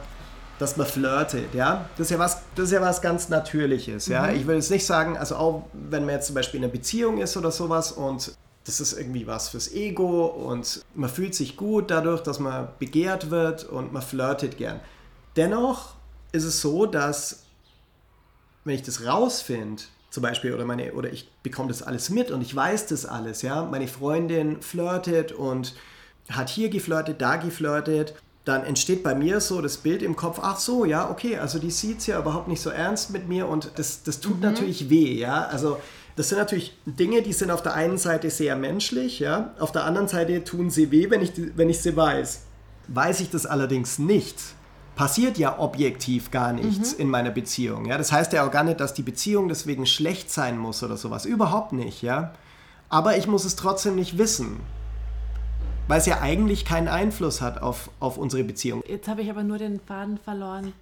[0.59, 1.89] dass man flirtet, ja.
[1.97, 4.27] Das ist ja was, das ist ja was ganz Natürliches, ja.
[4.27, 4.35] Mhm.
[4.35, 7.17] Ich will jetzt nicht sagen, also auch wenn man jetzt zum Beispiel in einer Beziehung
[7.17, 8.33] ist oder sowas und
[8.65, 13.29] das ist irgendwie was fürs Ego und man fühlt sich gut dadurch, dass man begehrt
[13.29, 14.79] wird und man flirtet gern.
[15.35, 15.95] Dennoch
[16.31, 17.43] ist es so, dass
[18.63, 22.41] wenn ich das rausfinde, zum Beispiel, oder, meine, oder ich bekomme das alles mit und
[22.41, 25.75] ich weiß das alles, ja, meine Freundin flirtet und
[26.29, 28.13] hat hier geflirtet, da geflirtet,
[28.45, 31.71] dann entsteht bei mir so das Bild im Kopf, ach so, ja, okay, also die
[31.71, 34.41] sieht es ja überhaupt nicht so ernst mit mir und das, das tut mhm.
[34.43, 35.79] natürlich weh, ja, also
[36.15, 39.85] das sind natürlich Dinge, die sind auf der einen Seite sehr menschlich, ja, auf der
[39.85, 42.43] anderen Seite tun sie weh, wenn ich, wenn ich sie weiß.
[42.87, 44.37] Weiß ich das allerdings nicht,
[44.95, 47.01] passiert ja objektiv gar nichts mhm.
[47.01, 47.85] in meiner Beziehung.
[47.85, 47.97] Ja?
[47.97, 51.25] Das heißt ja auch gar nicht, dass die Beziehung deswegen schlecht sein muss oder sowas.
[51.25, 52.33] Überhaupt nicht, ja.
[52.89, 54.59] Aber ich muss es trotzdem nicht wissen.
[55.87, 58.83] Weil es ja eigentlich keinen Einfluss hat auf, auf unsere Beziehung.
[58.87, 60.73] Jetzt habe ich aber nur den Faden verloren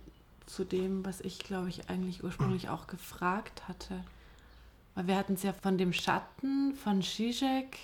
[0.46, 3.96] zu dem, was ich, glaube ich, eigentlich ursprünglich auch gefragt hatte.
[4.96, 7.78] Weil wir hatten es ja von dem Schatten, von Zizek.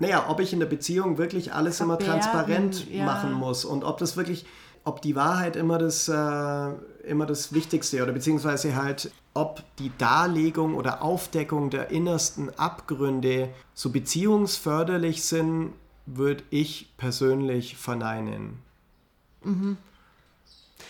[0.00, 3.04] Naja, ob ich in der Beziehung wirklich alles Verbergen, immer transparent ja.
[3.04, 4.46] machen muss und ob das wirklich,
[4.84, 10.74] ob die Wahrheit immer das, äh, immer das Wichtigste oder beziehungsweise halt, ob die Darlegung
[10.74, 15.72] oder Aufdeckung der innersten Abgründe so beziehungsförderlich sind,
[16.06, 18.60] würde ich persönlich verneinen.
[19.42, 19.76] Mhm.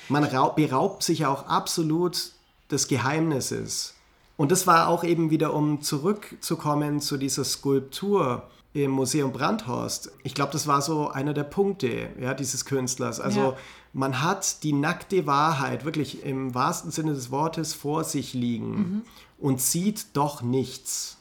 [0.08, 2.32] Man beraubt sich auch absolut
[2.70, 3.94] des Geheimnisses.
[4.38, 10.12] Und das war auch eben wieder, um zurückzukommen zu dieser Skulptur im Museum Brandhorst.
[10.22, 13.18] Ich glaube, das war so einer der Punkte ja, dieses Künstlers.
[13.18, 13.56] Also ja.
[13.92, 19.02] man hat die nackte Wahrheit wirklich im wahrsten Sinne des Wortes vor sich liegen mhm.
[19.38, 21.17] und sieht doch nichts.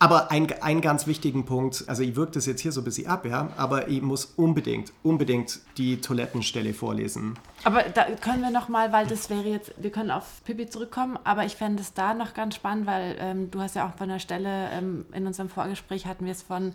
[0.00, 3.08] Aber ein, ein ganz wichtigen Punkt, also ich wirke das jetzt hier so ein bisschen
[3.08, 7.36] ab, ja, aber ich muss unbedingt, unbedingt die Toilettenstelle vorlesen.
[7.64, 11.44] Aber da können wir nochmal, weil das wäre jetzt, wir können auf Pippi zurückkommen, aber
[11.44, 14.20] ich fände es da noch ganz spannend, weil ähm, du hast ja auch von der
[14.20, 16.74] Stelle, ähm, in unserem Vorgespräch hatten wir es von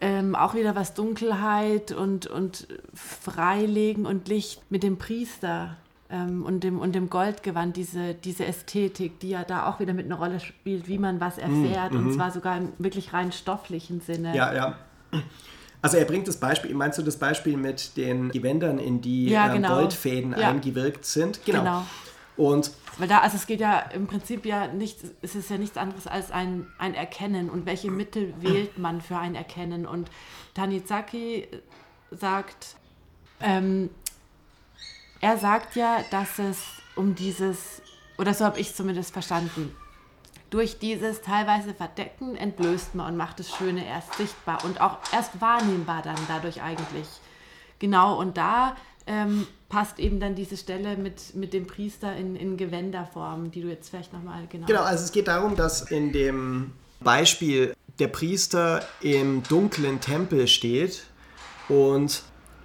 [0.00, 5.76] ähm, auch wieder was Dunkelheit und, und Freilegen und Licht mit dem Priester
[6.14, 10.06] ähm, und, dem, und dem Goldgewand, diese, diese Ästhetik, die ja da auch wieder mit
[10.06, 12.06] einer Rolle spielt, wie man was erfährt mhm.
[12.06, 14.34] und zwar sogar im wirklich rein stofflichen Sinne.
[14.34, 14.78] Ja, ja.
[15.82, 19.48] Also er bringt das Beispiel, meinst du das Beispiel mit den Gewändern, in die ja,
[19.48, 19.74] ähm, genau.
[19.74, 20.50] Goldfäden ja.
[20.50, 21.44] eingewirkt sind?
[21.44, 21.58] Genau.
[21.58, 21.84] genau.
[22.36, 25.76] Und weil da, also es geht ja im Prinzip ja nicht, es ist ja nichts
[25.76, 29.84] anderes als ein, ein Erkennen und welche Mittel wählt man für ein Erkennen.
[29.86, 30.10] Und
[30.54, 31.48] Tanizaki
[32.12, 32.76] sagt,
[33.40, 33.90] ähm,
[35.24, 36.58] er sagt ja, dass es
[36.96, 37.80] um dieses,
[38.18, 39.74] oder so habe ich zumindest verstanden,
[40.50, 45.40] durch dieses teilweise Verdecken entblößt man und macht das Schöne erst sichtbar und auch erst
[45.40, 47.06] wahrnehmbar dann dadurch eigentlich.
[47.78, 52.58] Genau, und da ähm, passt eben dann diese Stelle mit, mit dem Priester in, in
[52.58, 54.66] Gewänderform, die du jetzt vielleicht nochmal genau.
[54.66, 61.06] Genau, also es geht darum, dass in dem Beispiel der Priester im dunklen Tempel steht
[61.70, 62.24] und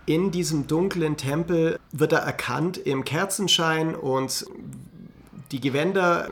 [0.09, 4.43] in diesem dunklen Tempel wird er erkannt im Kerzenschein und
[5.51, 6.31] die Gewänder äh,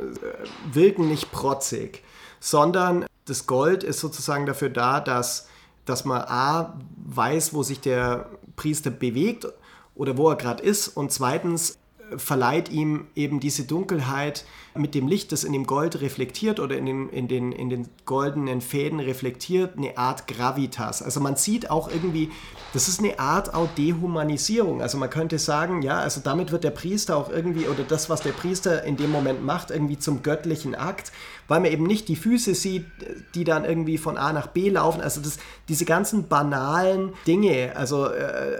[0.74, 2.04] wirken nicht protzig,
[2.40, 5.48] sondern das Gold ist sozusagen dafür da, dass,
[5.86, 9.48] dass man A weiß, wo sich der Priester bewegt
[9.94, 11.77] oder wo er gerade ist und zweitens
[12.16, 16.86] verleiht ihm eben diese Dunkelheit mit dem Licht, das in dem Gold reflektiert oder in
[16.86, 21.02] den, in, den, in den goldenen Fäden reflektiert, eine Art Gravitas.
[21.02, 22.30] Also man sieht auch irgendwie,
[22.74, 24.82] das ist eine Art auch Dehumanisierung.
[24.82, 28.22] Also man könnte sagen, ja, also damit wird der Priester auch irgendwie, oder das, was
[28.22, 31.12] der Priester in dem Moment macht, irgendwie zum göttlichen Akt,
[31.48, 32.86] weil man eben nicht die Füße sieht,
[33.36, 35.02] die dann irgendwie von A nach B laufen.
[35.02, 38.06] Also das, diese ganzen banalen Dinge, also...
[38.08, 38.60] Äh,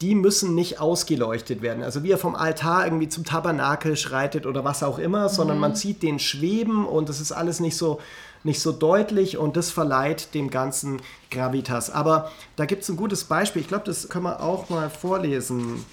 [0.00, 1.82] die müssen nicht ausgeleuchtet werden.
[1.82, 5.32] Also wie er vom Altar irgendwie zum Tabernakel schreitet oder was auch immer, mhm.
[5.32, 8.00] sondern man sieht den schweben und es ist alles nicht so,
[8.44, 11.90] nicht so deutlich und das verleiht dem Ganzen Gravitas.
[11.90, 15.84] Aber da gibt es ein gutes Beispiel, ich glaube, das können wir auch mal vorlesen.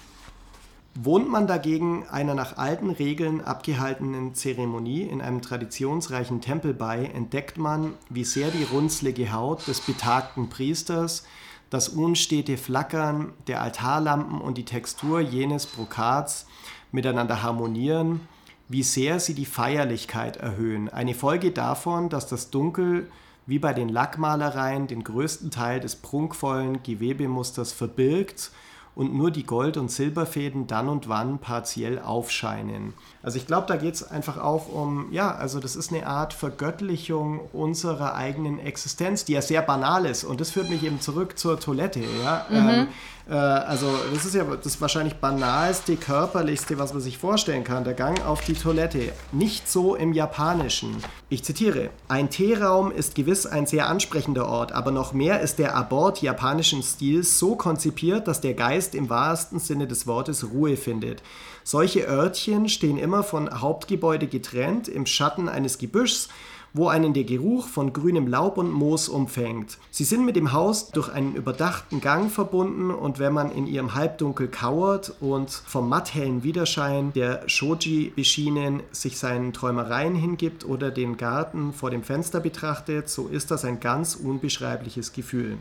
[0.98, 7.58] Wohnt man dagegen einer nach alten Regeln abgehaltenen Zeremonie in einem traditionsreichen Tempel bei, entdeckt
[7.58, 11.24] man, wie sehr die runzlige Haut des betagten Priesters
[11.70, 16.46] das unstete Flackern der Altarlampen und die Textur jenes Brokats
[16.92, 18.20] miteinander harmonieren,
[18.68, 20.88] wie sehr sie die Feierlichkeit erhöhen.
[20.88, 23.08] Eine Folge davon, dass das Dunkel
[23.46, 28.50] wie bei den Lackmalereien den größten Teil des prunkvollen Gewebemusters verbirgt
[28.96, 32.94] und nur die Gold- und Silberfäden dann und wann partiell aufscheinen.
[33.22, 36.32] Also ich glaube, da geht es einfach auch um, ja, also das ist eine Art
[36.32, 40.24] Vergöttlichung unserer eigenen Existenz, die ja sehr banal ist.
[40.24, 42.00] Und das führt mich eben zurück zur Toilette.
[42.22, 42.46] Ja?
[42.48, 42.68] Mhm.
[42.68, 42.88] Ähm,
[43.28, 47.94] äh, also das ist ja das wahrscheinlich banalste, körperlichste, was man sich vorstellen kann, der
[47.94, 49.12] Gang auf die Toilette.
[49.32, 50.96] Nicht so im Japanischen.
[51.28, 55.74] Ich zitiere, ein Teeraum ist gewiss ein sehr ansprechender Ort, aber noch mehr ist der
[55.74, 61.22] Abort japanischen Stils so konzipiert, dass der Geist im wahrsten Sinne des Wortes Ruhe findet.
[61.64, 66.28] Solche Örtchen stehen immer von Hauptgebäude getrennt im Schatten eines Gebüschs,
[66.76, 69.78] wo einen der Geruch von grünem Laub und Moos umfängt.
[69.90, 73.94] Sie sind mit dem Haus durch einen überdachten Gang verbunden und wenn man in ihrem
[73.94, 81.16] Halbdunkel kauert und vom matthellen Widerschein der Shoji beschienen sich seinen Träumereien hingibt oder den
[81.16, 85.56] Garten vor dem Fenster betrachtet, so ist das ein ganz unbeschreibliches Gefühl.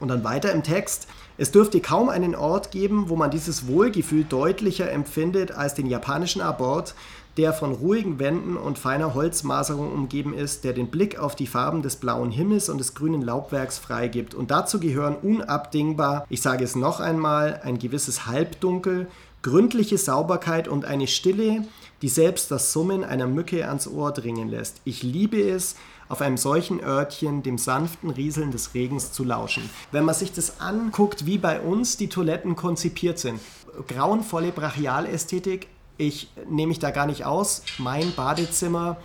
[0.00, 1.08] Und dann weiter im Text.
[1.38, 6.40] Es dürfte kaum einen Ort geben, wo man dieses Wohlgefühl deutlicher empfindet als den japanischen
[6.40, 6.94] Abort,
[7.36, 11.82] der von ruhigen Wänden und feiner Holzmaserung umgeben ist, der den Blick auf die Farben
[11.82, 14.34] des blauen Himmels und des grünen Laubwerks freigibt.
[14.34, 19.06] Und dazu gehören unabdingbar, ich sage es noch einmal, ein gewisses Halbdunkel,
[19.42, 21.66] gründliche Sauberkeit und eine Stille,
[22.00, 24.80] die selbst das Summen einer Mücke ans Ohr dringen lässt.
[24.84, 25.76] Ich liebe es,
[26.08, 29.68] auf einem solchen Örtchen dem sanften Rieseln des Regens zu lauschen.
[29.92, 33.40] Wenn man sich das anguckt, wie bei uns die Toiletten konzipiert sind,
[33.88, 38.98] grauenvolle Brachialästhetik, ich nehme mich da gar nicht aus, mein Badezimmer,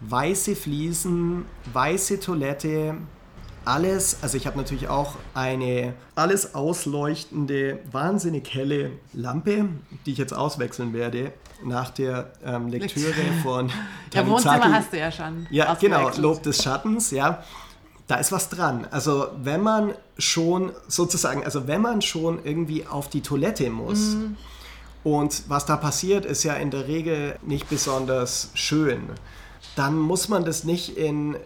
[0.00, 2.96] weiße Fliesen, weiße Toilette,
[3.68, 9.68] alles, also ich habe natürlich auch eine alles ausleuchtende, wahnsinnig helle Lampe,
[10.06, 13.70] die ich jetzt auswechseln werde nach der ähm, Lektüre von
[14.12, 15.46] Ja, Wohnzimmer hast du ja schon.
[15.50, 17.44] Ja, genau, Lob des Schattens, ja.
[18.06, 18.86] Da ist was dran.
[18.90, 24.36] Also wenn man schon sozusagen, also wenn man schon irgendwie auf die Toilette muss mhm.
[25.04, 29.10] und was da passiert, ist ja in der Regel nicht besonders schön
[29.76, 31.36] dann muss man das nicht in,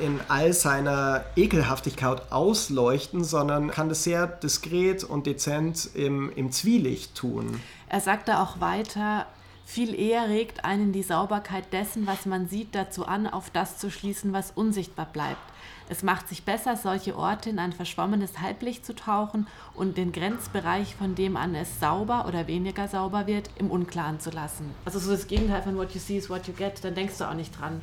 [0.00, 7.14] in all seiner Ekelhaftigkeit ausleuchten, sondern kann das sehr diskret und dezent im, im Zwielicht
[7.14, 7.60] tun.
[7.88, 9.26] Er sagt da auch weiter,
[9.70, 13.90] Viel eher regt einen die Sauberkeit dessen, was man sieht, dazu an, auf das zu
[13.90, 15.42] schließen, was unsichtbar bleibt.
[15.90, 20.94] Es macht sich besser, solche Orte in ein verschwommenes Halblicht zu tauchen und den Grenzbereich,
[20.94, 24.74] von dem an es sauber oder weniger sauber wird, im Unklaren zu lassen.
[24.86, 27.28] Also so das Gegenteil von what you see is what you get, dann denkst du
[27.28, 27.82] auch nicht dran.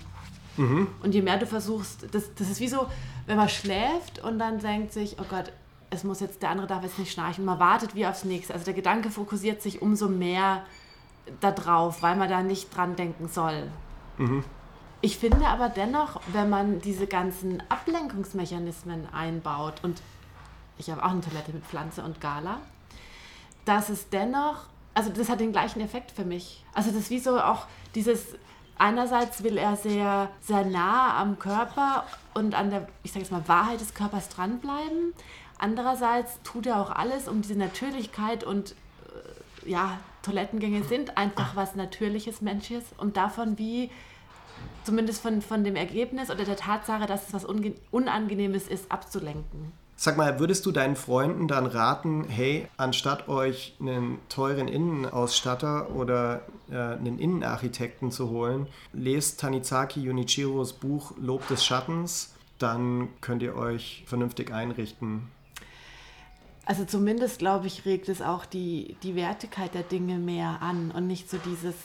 [0.57, 0.87] Mhm.
[1.03, 2.87] Und je mehr du versuchst, das, das ist wie so,
[3.27, 5.51] wenn man schläft und dann denkt sich, oh Gott,
[5.91, 7.45] es muss jetzt, der andere darf jetzt nicht schnarchen.
[7.45, 8.55] Man wartet wie aufs nächste.
[8.55, 10.63] Also der Gedanke fokussiert sich umso mehr
[11.39, 13.69] darauf, weil man da nicht dran denken soll.
[14.17, 14.43] Mhm.
[15.01, 20.01] Ich finde aber dennoch, wenn man diese ganzen Ablenkungsmechanismen einbaut, und
[20.77, 22.59] ich habe auch eine Toilette mit Pflanze und Gala,
[23.65, 26.63] dass es dennoch, also das hat den gleichen Effekt für mich.
[26.73, 28.35] Also das ist wie so auch dieses,
[28.77, 33.47] einerseits will er sehr, sehr nah am Körper und an der, ich sage jetzt mal,
[33.47, 35.13] Wahrheit des Körpers dranbleiben.
[35.57, 38.75] Andererseits tut er auch alles, um diese Natürlichkeit und
[39.65, 43.89] ja, Toilettengänge sind einfach was Natürliches, Menschliches und davon wie,
[44.83, 47.45] zumindest von, von dem Ergebnis oder der Tatsache, dass es was
[47.91, 49.71] Unangenehmes ist, abzulenken.
[49.97, 56.41] Sag mal, würdest du deinen Freunden dann raten, hey, anstatt euch einen teuren Innenausstatter oder
[56.69, 63.55] äh, einen Innenarchitekten zu holen, lest Tanizaki Junichiros Buch Lob des Schattens, dann könnt ihr
[63.55, 65.31] euch vernünftig einrichten.
[66.65, 71.05] Also zumindest, glaube ich, regt es auch die, die Wertigkeit der Dinge mehr an und
[71.05, 71.75] nicht so dieses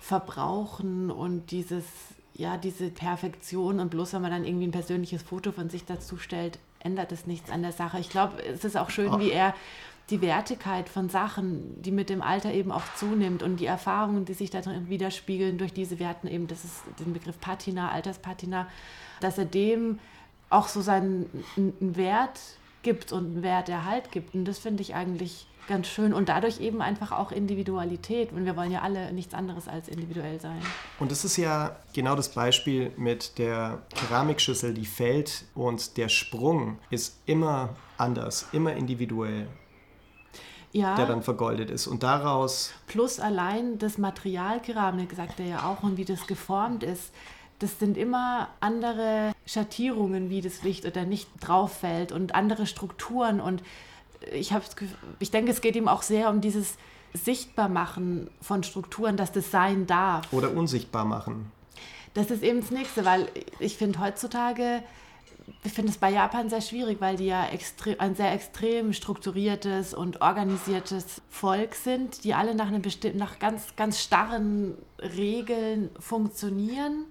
[0.00, 1.84] Verbrauchen und dieses,
[2.34, 6.18] ja, diese Perfektion und bloß wenn man dann irgendwie ein persönliches Foto von sich dazu
[6.18, 7.98] stellt, ändert es nichts an der Sache.
[7.98, 9.54] Ich glaube, es ist auch schön, wie er
[10.10, 14.34] die Wertigkeit von Sachen, die mit dem Alter eben auch zunimmt und die Erfahrungen, die
[14.34, 18.68] sich darin widerspiegeln durch diese Werten eben, das ist den Begriff Patina, Alterspatina,
[19.20, 19.98] dass er dem
[20.50, 21.28] auch so seinen
[21.80, 22.40] Wert
[22.82, 24.34] gibt und einen Wert Erhalt gibt.
[24.34, 28.32] Und das finde ich eigentlich ganz schön und dadurch eben einfach auch Individualität.
[28.32, 30.60] Und wir wollen ja alle nichts anderes als individuell sein.
[30.98, 36.78] Und das ist ja genau das Beispiel mit der Keramikschüssel, die fällt und der Sprung
[36.90, 39.46] ist immer anders, immer individuell.
[40.70, 41.86] Ja, der dann vergoldet ist.
[41.86, 42.72] Und daraus.
[42.86, 47.10] Plus allein das Material Keramik, sagt er ja auch, und wie das geformt ist
[47.58, 53.40] das sind immer andere Schattierungen, wie das Licht oder nicht drauf fällt und andere Strukturen.
[53.40, 53.62] Und
[54.32, 54.54] ich,
[55.18, 56.76] ich denke, es geht ihm auch sehr um dieses
[57.14, 60.32] Sichtbarmachen von Strukturen, dass das sein darf.
[60.32, 61.50] Oder unsichtbar machen.
[62.14, 64.82] Das ist eben das Nächste, weil ich finde heutzutage,
[65.64, 67.46] ich finde es bei Japan sehr schwierig, weil die ja
[67.98, 72.82] ein sehr extrem strukturiertes und organisiertes Volk sind, die alle nach, einem
[73.14, 77.06] nach ganz, ganz starren Regeln funktionieren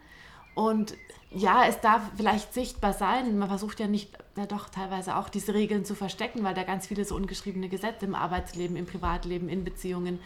[0.57, 0.97] und
[1.29, 3.37] ja, es darf vielleicht sichtbar sein.
[3.37, 6.87] Man versucht ja nicht, ja doch teilweise auch diese Regeln zu verstecken, weil da ganz
[6.87, 10.17] viele so ungeschriebene Gesetze im Arbeitsleben, im Privatleben, in Beziehungen.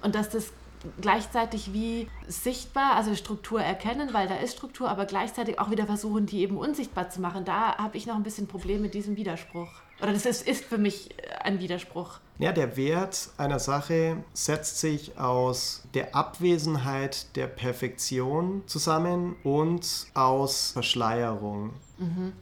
[0.00, 0.54] Und dass das
[1.02, 6.24] gleichzeitig wie sichtbar, also Struktur erkennen, weil da ist Struktur, aber gleichzeitig auch wieder versuchen,
[6.24, 7.44] die eben unsichtbar zu machen.
[7.44, 9.68] Da habe ich noch ein bisschen Probleme mit diesem Widerspruch.
[10.00, 11.10] Oder das ist, ist für mich
[11.44, 12.18] ein Widerspruch.
[12.40, 20.70] Ja, der Wert einer Sache setzt sich aus der Abwesenheit der Perfektion zusammen und aus
[20.70, 21.74] Verschleierung.
[21.98, 22.32] Mhm.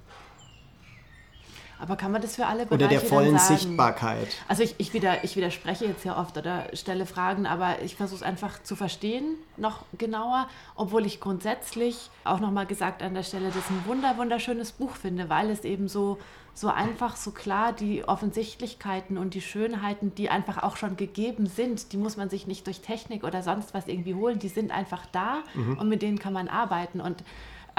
[1.80, 4.28] Aber kann man das für alle Bereiche Oder der vollen Sichtbarkeit.
[4.48, 8.16] Also ich, ich, wieder, ich widerspreche jetzt ja oft oder stelle Fragen, aber ich versuche
[8.16, 13.46] es einfach zu verstehen, noch genauer, obwohl ich grundsätzlich auch nochmal gesagt an der Stelle,
[13.48, 16.18] das ein wunder, wunderschönes Buch finde, weil es eben so,
[16.52, 21.92] so einfach, so klar die Offensichtlichkeiten und die Schönheiten, die einfach auch schon gegeben sind,
[21.92, 25.06] die muss man sich nicht durch Technik oder sonst was irgendwie holen, die sind einfach
[25.12, 25.78] da mhm.
[25.78, 27.22] und mit denen kann man arbeiten und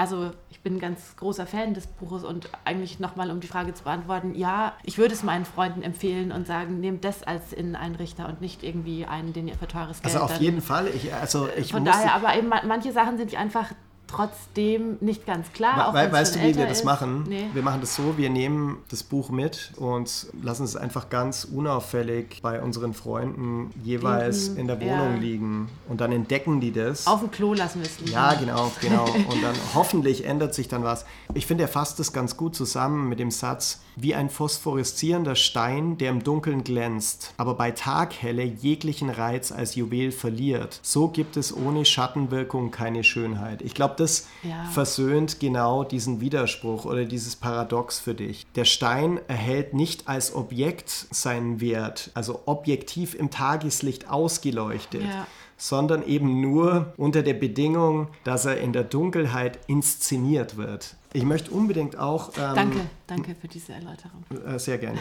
[0.00, 3.74] also ich bin ein ganz großer Fan des Buches und eigentlich nochmal, um die Frage
[3.74, 8.26] zu beantworten, ja, ich würde es meinen Freunden empfehlen und sagen, nehmt das als Inneneinrichter
[8.26, 10.14] und nicht irgendwie einen, den ihr für teures Geld...
[10.14, 10.88] Also auf jeden Fall.
[10.88, 13.72] Ich, also ich Von daher, aber eben manche Sachen sind einfach
[14.10, 15.92] trotzdem nicht ganz klar.
[15.94, 17.24] We weißt du, wie wir das machen?
[17.28, 17.46] Nee.
[17.52, 22.40] Wir machen das so, wir nehmen das Buch mit und lassen es einfach ganz unauffällig
[22.42, 24.60] bei unseren Freunden jeweils Liegen.
[24.60, 25.20] in der Wohnung ja.
[25.20, 25.68] liegen.
[25.88, 27.06] Und dann entdecken die das.
[27.06, 28.12] Auf dem Klo lassen wir es liegen.
[28.12, 29.04] Ja, genau, genau.
[29.30, 31.04] Und dann hoffentlich ändert sich dann was.
[31.34, 35.98] Ich finde, er fasst das ganz gut zusammen mit dem Satz, wie ein phosphoreszierender Stein,
[35.98, 40.80] der im Dunkeln glänzt, aber bei Taghelle jeglichen Reiz als Juwel verliert.
[40.82, 43.62] So gibt es ohne Schattenwirkung keine Schönheit.
[43.62, 44.64] Ich glaube, das ja.
[44.66, 48.46] versöhnt genau diesen Widerspruch oder dieses Paradox für dich.
[48.54, 55.02] Der Stein erhält nicht als Objekt seinen Wert, also objektiv im Tageslicht ausgeleuchtet.
[55.02, 55.26] Ja
[55.60, 60.96] sondern eben nur unter der Bedingung, dass er in der Dunkelheit inszeniert wird.
[61.12, 62.28] Ich möchte unbedingt auch.
[62.38, 64.24] Ähm, danke, danke für diese Erläuterung.
[64.46, 65.00] Äh, sehr gerne.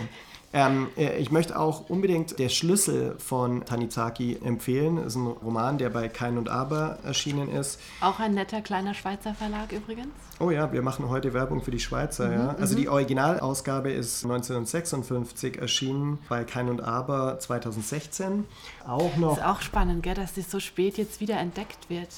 [0.51, 4.95] Ähm, äh, ich möchte auch unbedingt Der Schlüssel von Tanizaki empfehlen.
[4.95, 7.79] Das ist ein Roman, der bei Kein und Aber erschienen ist.
[8.01, 10.09] Auch ein netter kleiner Schweizer Verlag übrigens.
[10.39, 12.27] Oh ja, wir machen heute Werbung für die Schweizer.
[12.27, 12.55] Mhm, ja.
[12.59, 12.93] Also die mhm.
[12.93, 18.45] Originalausgabe ist 1956 erschienen, bei Kein und Aber 2016.
[18.87, 19.35] Auch noch.
[19.35, 22.09] Das ist auch spannend, gell, dass das so spät jetzt wieder entdeckt wird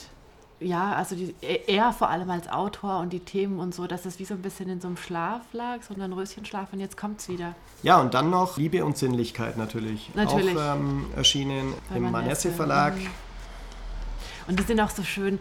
[0.62, 4.20] ja, also die, er vor allem als Autor und die Themen und so, dass es
[4.20, 7.20] wie so ein bisschen in so einem Schlaf lag, so ein Röschenschlaf und jetzt kommt
[7.20, 7.56] es wieder.
[7.84, 10.12] Ja, und dann noch Liebe und Sinnlichkeit natürlich.
[10.14, 10.56] Natürlich.
[10.56, 12.96] Auch ähm, erschienen Bei im Manesse Verlag.
[12.96, 13.08] Mhm.
[14.48, 15.40] Und die sind auch so schön.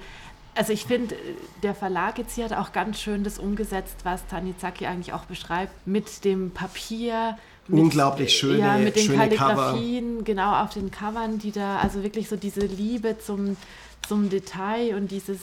[0.54, 1.14] Also ich finde,
[1.62, 5.86] der Verlag jetzt hier hat auch ganz schön das umgesetzt, was Tanizaki eigentlich auch beschreibt,
[5.86, 7.36] mit dem Papier,
[7.68, 10.24] mit, unglaublich schöne, ja, mit den schöne Kalligrafien, Cover.
[10.24, 13.56] genau auf den Covern, die da, also wirklich so diese Liebe zum,
[14.06, 15.40] zum Detail und dieses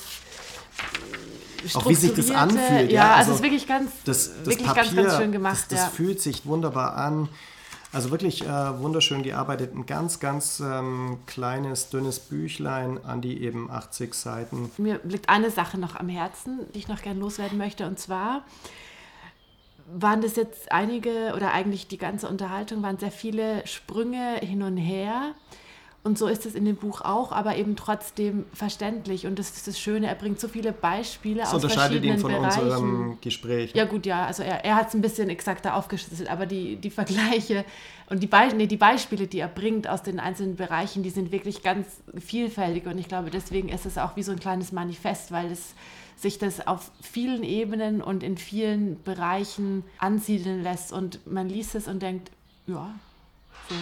[1.74, 2.91] auch wie sich das anfühlt.
[2.91, 5.32] Ja, ja also, also, es ist wirklich ganz, das, das wirklich Papier, ganz, ganz schön
[5.32, 5.58] gemacht.
[5.58, 5.89] Das, das ja.
[5.89, 7.30] fühlt sich wunderbar an.
[7.93, 9.74] Also wirklich äh, wunderschön gearbeitet.
[9.74, 14.70] Ein ganz, ganz ähm, kleines, dünnes Büchlein an die eben 80 Seiten.
[14.78, 17.88] Mir liegt eine Sache noch am Herzen, die ich noch gerne loswerden möchte.
[17.88, 18.43] Und zwar
[19.91, 24.78] waren das jetzt einige oder eigentlich die ganze Unterhaltung waren sehr viele Sprünge hin und
[24.78, 25.34] her.
[26.08, 29.28] Und so ist es in dem Buch auch, aber eben trotzdem verständlich.
[29.28, 32.32] Und das ist das Schöne, er bringt so viele Beispiele das aus unterscheidet ihn von
[32.32, 32.62] Bereichen.
[32.62, 33.74] unserem Gespräch.
[33.76, 36.91] Ja gut, ja, also er, er hat es ein bisschen exakter aufgeschlüsselt, aber die, die
[36.91, 37.66] Vergleiche
[38.10, 41.34] und die, Be nee, die Beispiele, die er bringt aus den einzelnen Bereichen, die sind
[41.34, 41.86] wirklich ganz
[42.18, 42.86] vielfältig.
[42.86, 45.76] Und ich glaube, deswegen ist es auch wie so ein kleines Manifest, weil es
[46.16, 50.93] sich das auf vielen Ebenen und in vielen Bereichen ansiedeln lässt.
[50.93, 52.32] Und man liest es und denkt,
[52.66, 52.95] ja,
[53.68, 53.76] so.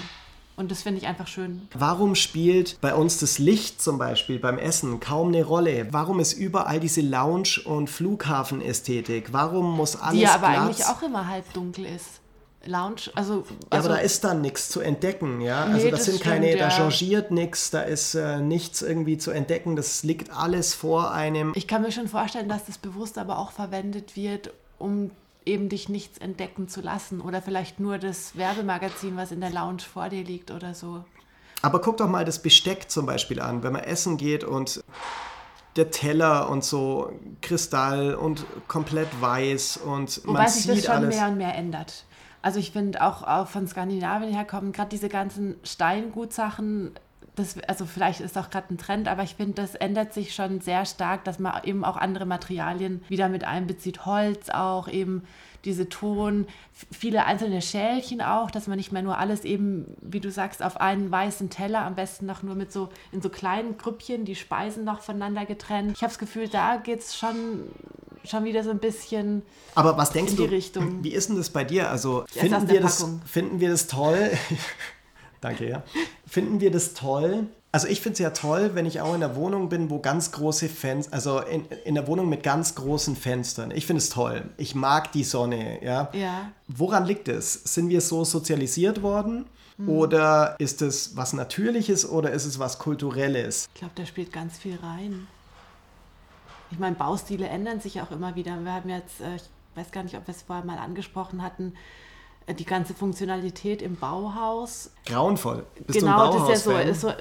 [0.57, 1.67] Und das finde ich einfach schön.
[1.73, 5.87] Warum spielt bei uns das Licht zum Beispiel beim Essen kaum eine Rolle?
[5.91, 9.33] Warum ist überall diese Lounge- und Flughafenästhetik?
[9.33, 12.21] Warum muss alles Die ja aber Glas eigentlich auch immer halb dunkel ist.
[12.67, 15.65] Lounge, also, also ja, aber da ist dann nichts zu entdecken, ja.
[15.65, 16.57] Also nee, das, das sind stimmt, keine, ja.
[16.57, 21.53] da changiert nichts, da ist äh, nichts irgendwie zu entdecken, das liegt alles vor einem.
[21.55, 25.11] Ich kann mir schon vorstellen, dass das bewusst aber auch verwendet wird, um
[25.45, 29.81] eben dich nichts entdecken zu lassen oder vielleicht nur das Werbemagazin, was in der Lounge
[29.81, 31.03] vor dir liegt oder so.
[31.61, 34.83] Aber guck doch mal das Besteck zum Beispiel an, wenn man essen geht und
[35.75, 40.95] der Teller und so Kristall und komplett weiß und Wobei man sich sieht das schon
[40.95, 41.15] alles.
[41.15, 42.05] mehr und mehr ändert.
[42.41, 46.91] Also ich finde auch, auch von Skandinavien her kommen gerade diese ganzen Steingutsachen
[47.36, 50.61] das, also vielleicht ist auch gerade ein Trend, aber ich finde, das ändert sich schon
[50.61, 54.05] sehr stark, dass man eben auch andere Materialien wieder mit einbezieht.
[54.05, 55.23] Holz auch, eben
[55.65, 56.47] diese Ton,
[56.91, 60.79] viele einzelne Schälchen auch, dass man nicht mehr nur alles eben, wie du sagst, auf
[60.79, 64.83] einen weißen Teller, am besten noch nur mit so in so kleinen Grüppchen, die Speisen
[64.83, 65.93] noch voneinander getrennt.
[65.95, 67.63] Ich habe das Gefühl, da geht es schon
[68.23, 69.43] schon wieder so ein bisschen
[69.75, 71.03] Aber was denkst in die du, Richtung.
[71.03, 71.91] Wie ist denn das bei dir?
[71.91, 74.31] Also finden wir, das, finden wir das toll?
[75.45, 75.83] Danke, ja.
[76.25, 77.45] Finden wir das toll?
[77.71, 80.31] Also ich finde es ja toll, wenn ich auch in der Wohnung bin, wo ganz
[80.31, 83.69] große Fenster, also in, in der Wohnung mit ganz großen Fenstern.
[83.69, 84.49] Ich finde es toll.
[84.57, 86.09] Ich mag die Sonne, ja.
[86.13, 86.49] ja.
[86.67, 87.53] Woran liegt es?
[87.53, 89.45] Sind wir so sozialisiert worden?
[89.77, 89.87] Hm.
[89.87, 93.67] Oder ist es was Natürliches oder ist es was Kulturelles?
[93.75, 95.27] Ich glaube, da spielt ganz viel rein.
[96.71, 98.59] Ich meine, Baustile ändern sich auch immer wieder.
[98.63, 99.43] Wir haben jetzt, äh, ich
[99.75, 101.73] weiß gar nicht, ob wir es vorher mal angesprochen hatten,
[102.53, 104.91] die ganze Funktionalität im Bauhaus.
[105.05, 105.65] Grauenvoll.
[105.87, 107.13] Bist genau, das ist ja so, so,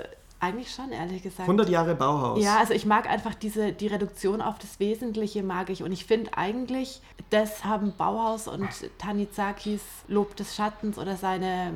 [0.45, 1.43] eigentlich schon, ehrlich gesagt.
[1.43, 2.43] 100 Jahre Bauhaus.
[2.43, 5.83] Ja, also ich mag einfach diese, die Reduktion auf das Wesentliche mag ich.
[5.83, 8.69] Und ich finde eigentlich, das haben Bauhaus und
[8.99, 11.73] Tanizakis Lob des Schattens oder seine,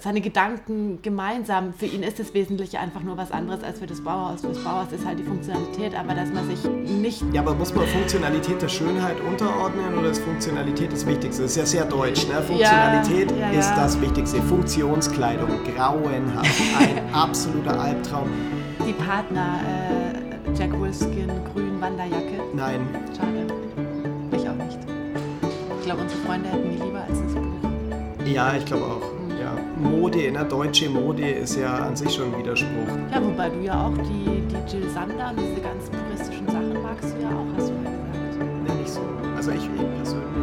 [0.00, 1.72] seine Gedanken gemeinsam.
[1.72, 4.42] Für ihn ist das Wesentliche einfach nur was anderes als für das Bauhaus.
[4.42, 7.22] Für das Bauhaus ist halt die Funktionalität, aber dass man sich nicht...
[7.32, 11.42] Ja, aber muss man Funktionalität der Schönheit unterordnen oder ist Funktionalität das Wichtigste?
[11.42, 12.42] Das ist ja sehr deutsch, ne?
[12.42, 13.58] Funktionalität ja, ja, ja.
[13.60, 14.42] ist das Wichtigste.
[14.42, 16.60] Funktionskleidung, grauenhaft.
[16.78, 18.28] Ein absoluter Albtraum.
[18.86, 22.40] Die Partner, äh, Jack Wolfskin, grün Wanderjacke.
[22.54, 22.80] Nein.
[23.16, 23.46] Schade.
[24.32, 24.78] Ich auch nicht.
[25.78, 28.26] Ich glaube, unsere Freunde hätten mich lieber als das Buch.
[28.26, 29.12] Ja, ich glaube auch.
[29.28, 29.38] Mhm.
[29.38, 29.52] Ja.
[29.76, 30.44] Mode, ne?
[30.44, 32.88] deutsche Mode ist ja an sich schon ein Widerspruch.
[33.12, 37.14] Ja, wobei du ja auch die, die Jill Sander und diese ganzen puristischen Sachen magst
[37.14, 38.50] du ja auch, hast du ja gesagt.
[38.66, 39.00] Nee, nicht so.
[39.36, 40.33] Also ich, ich persönlich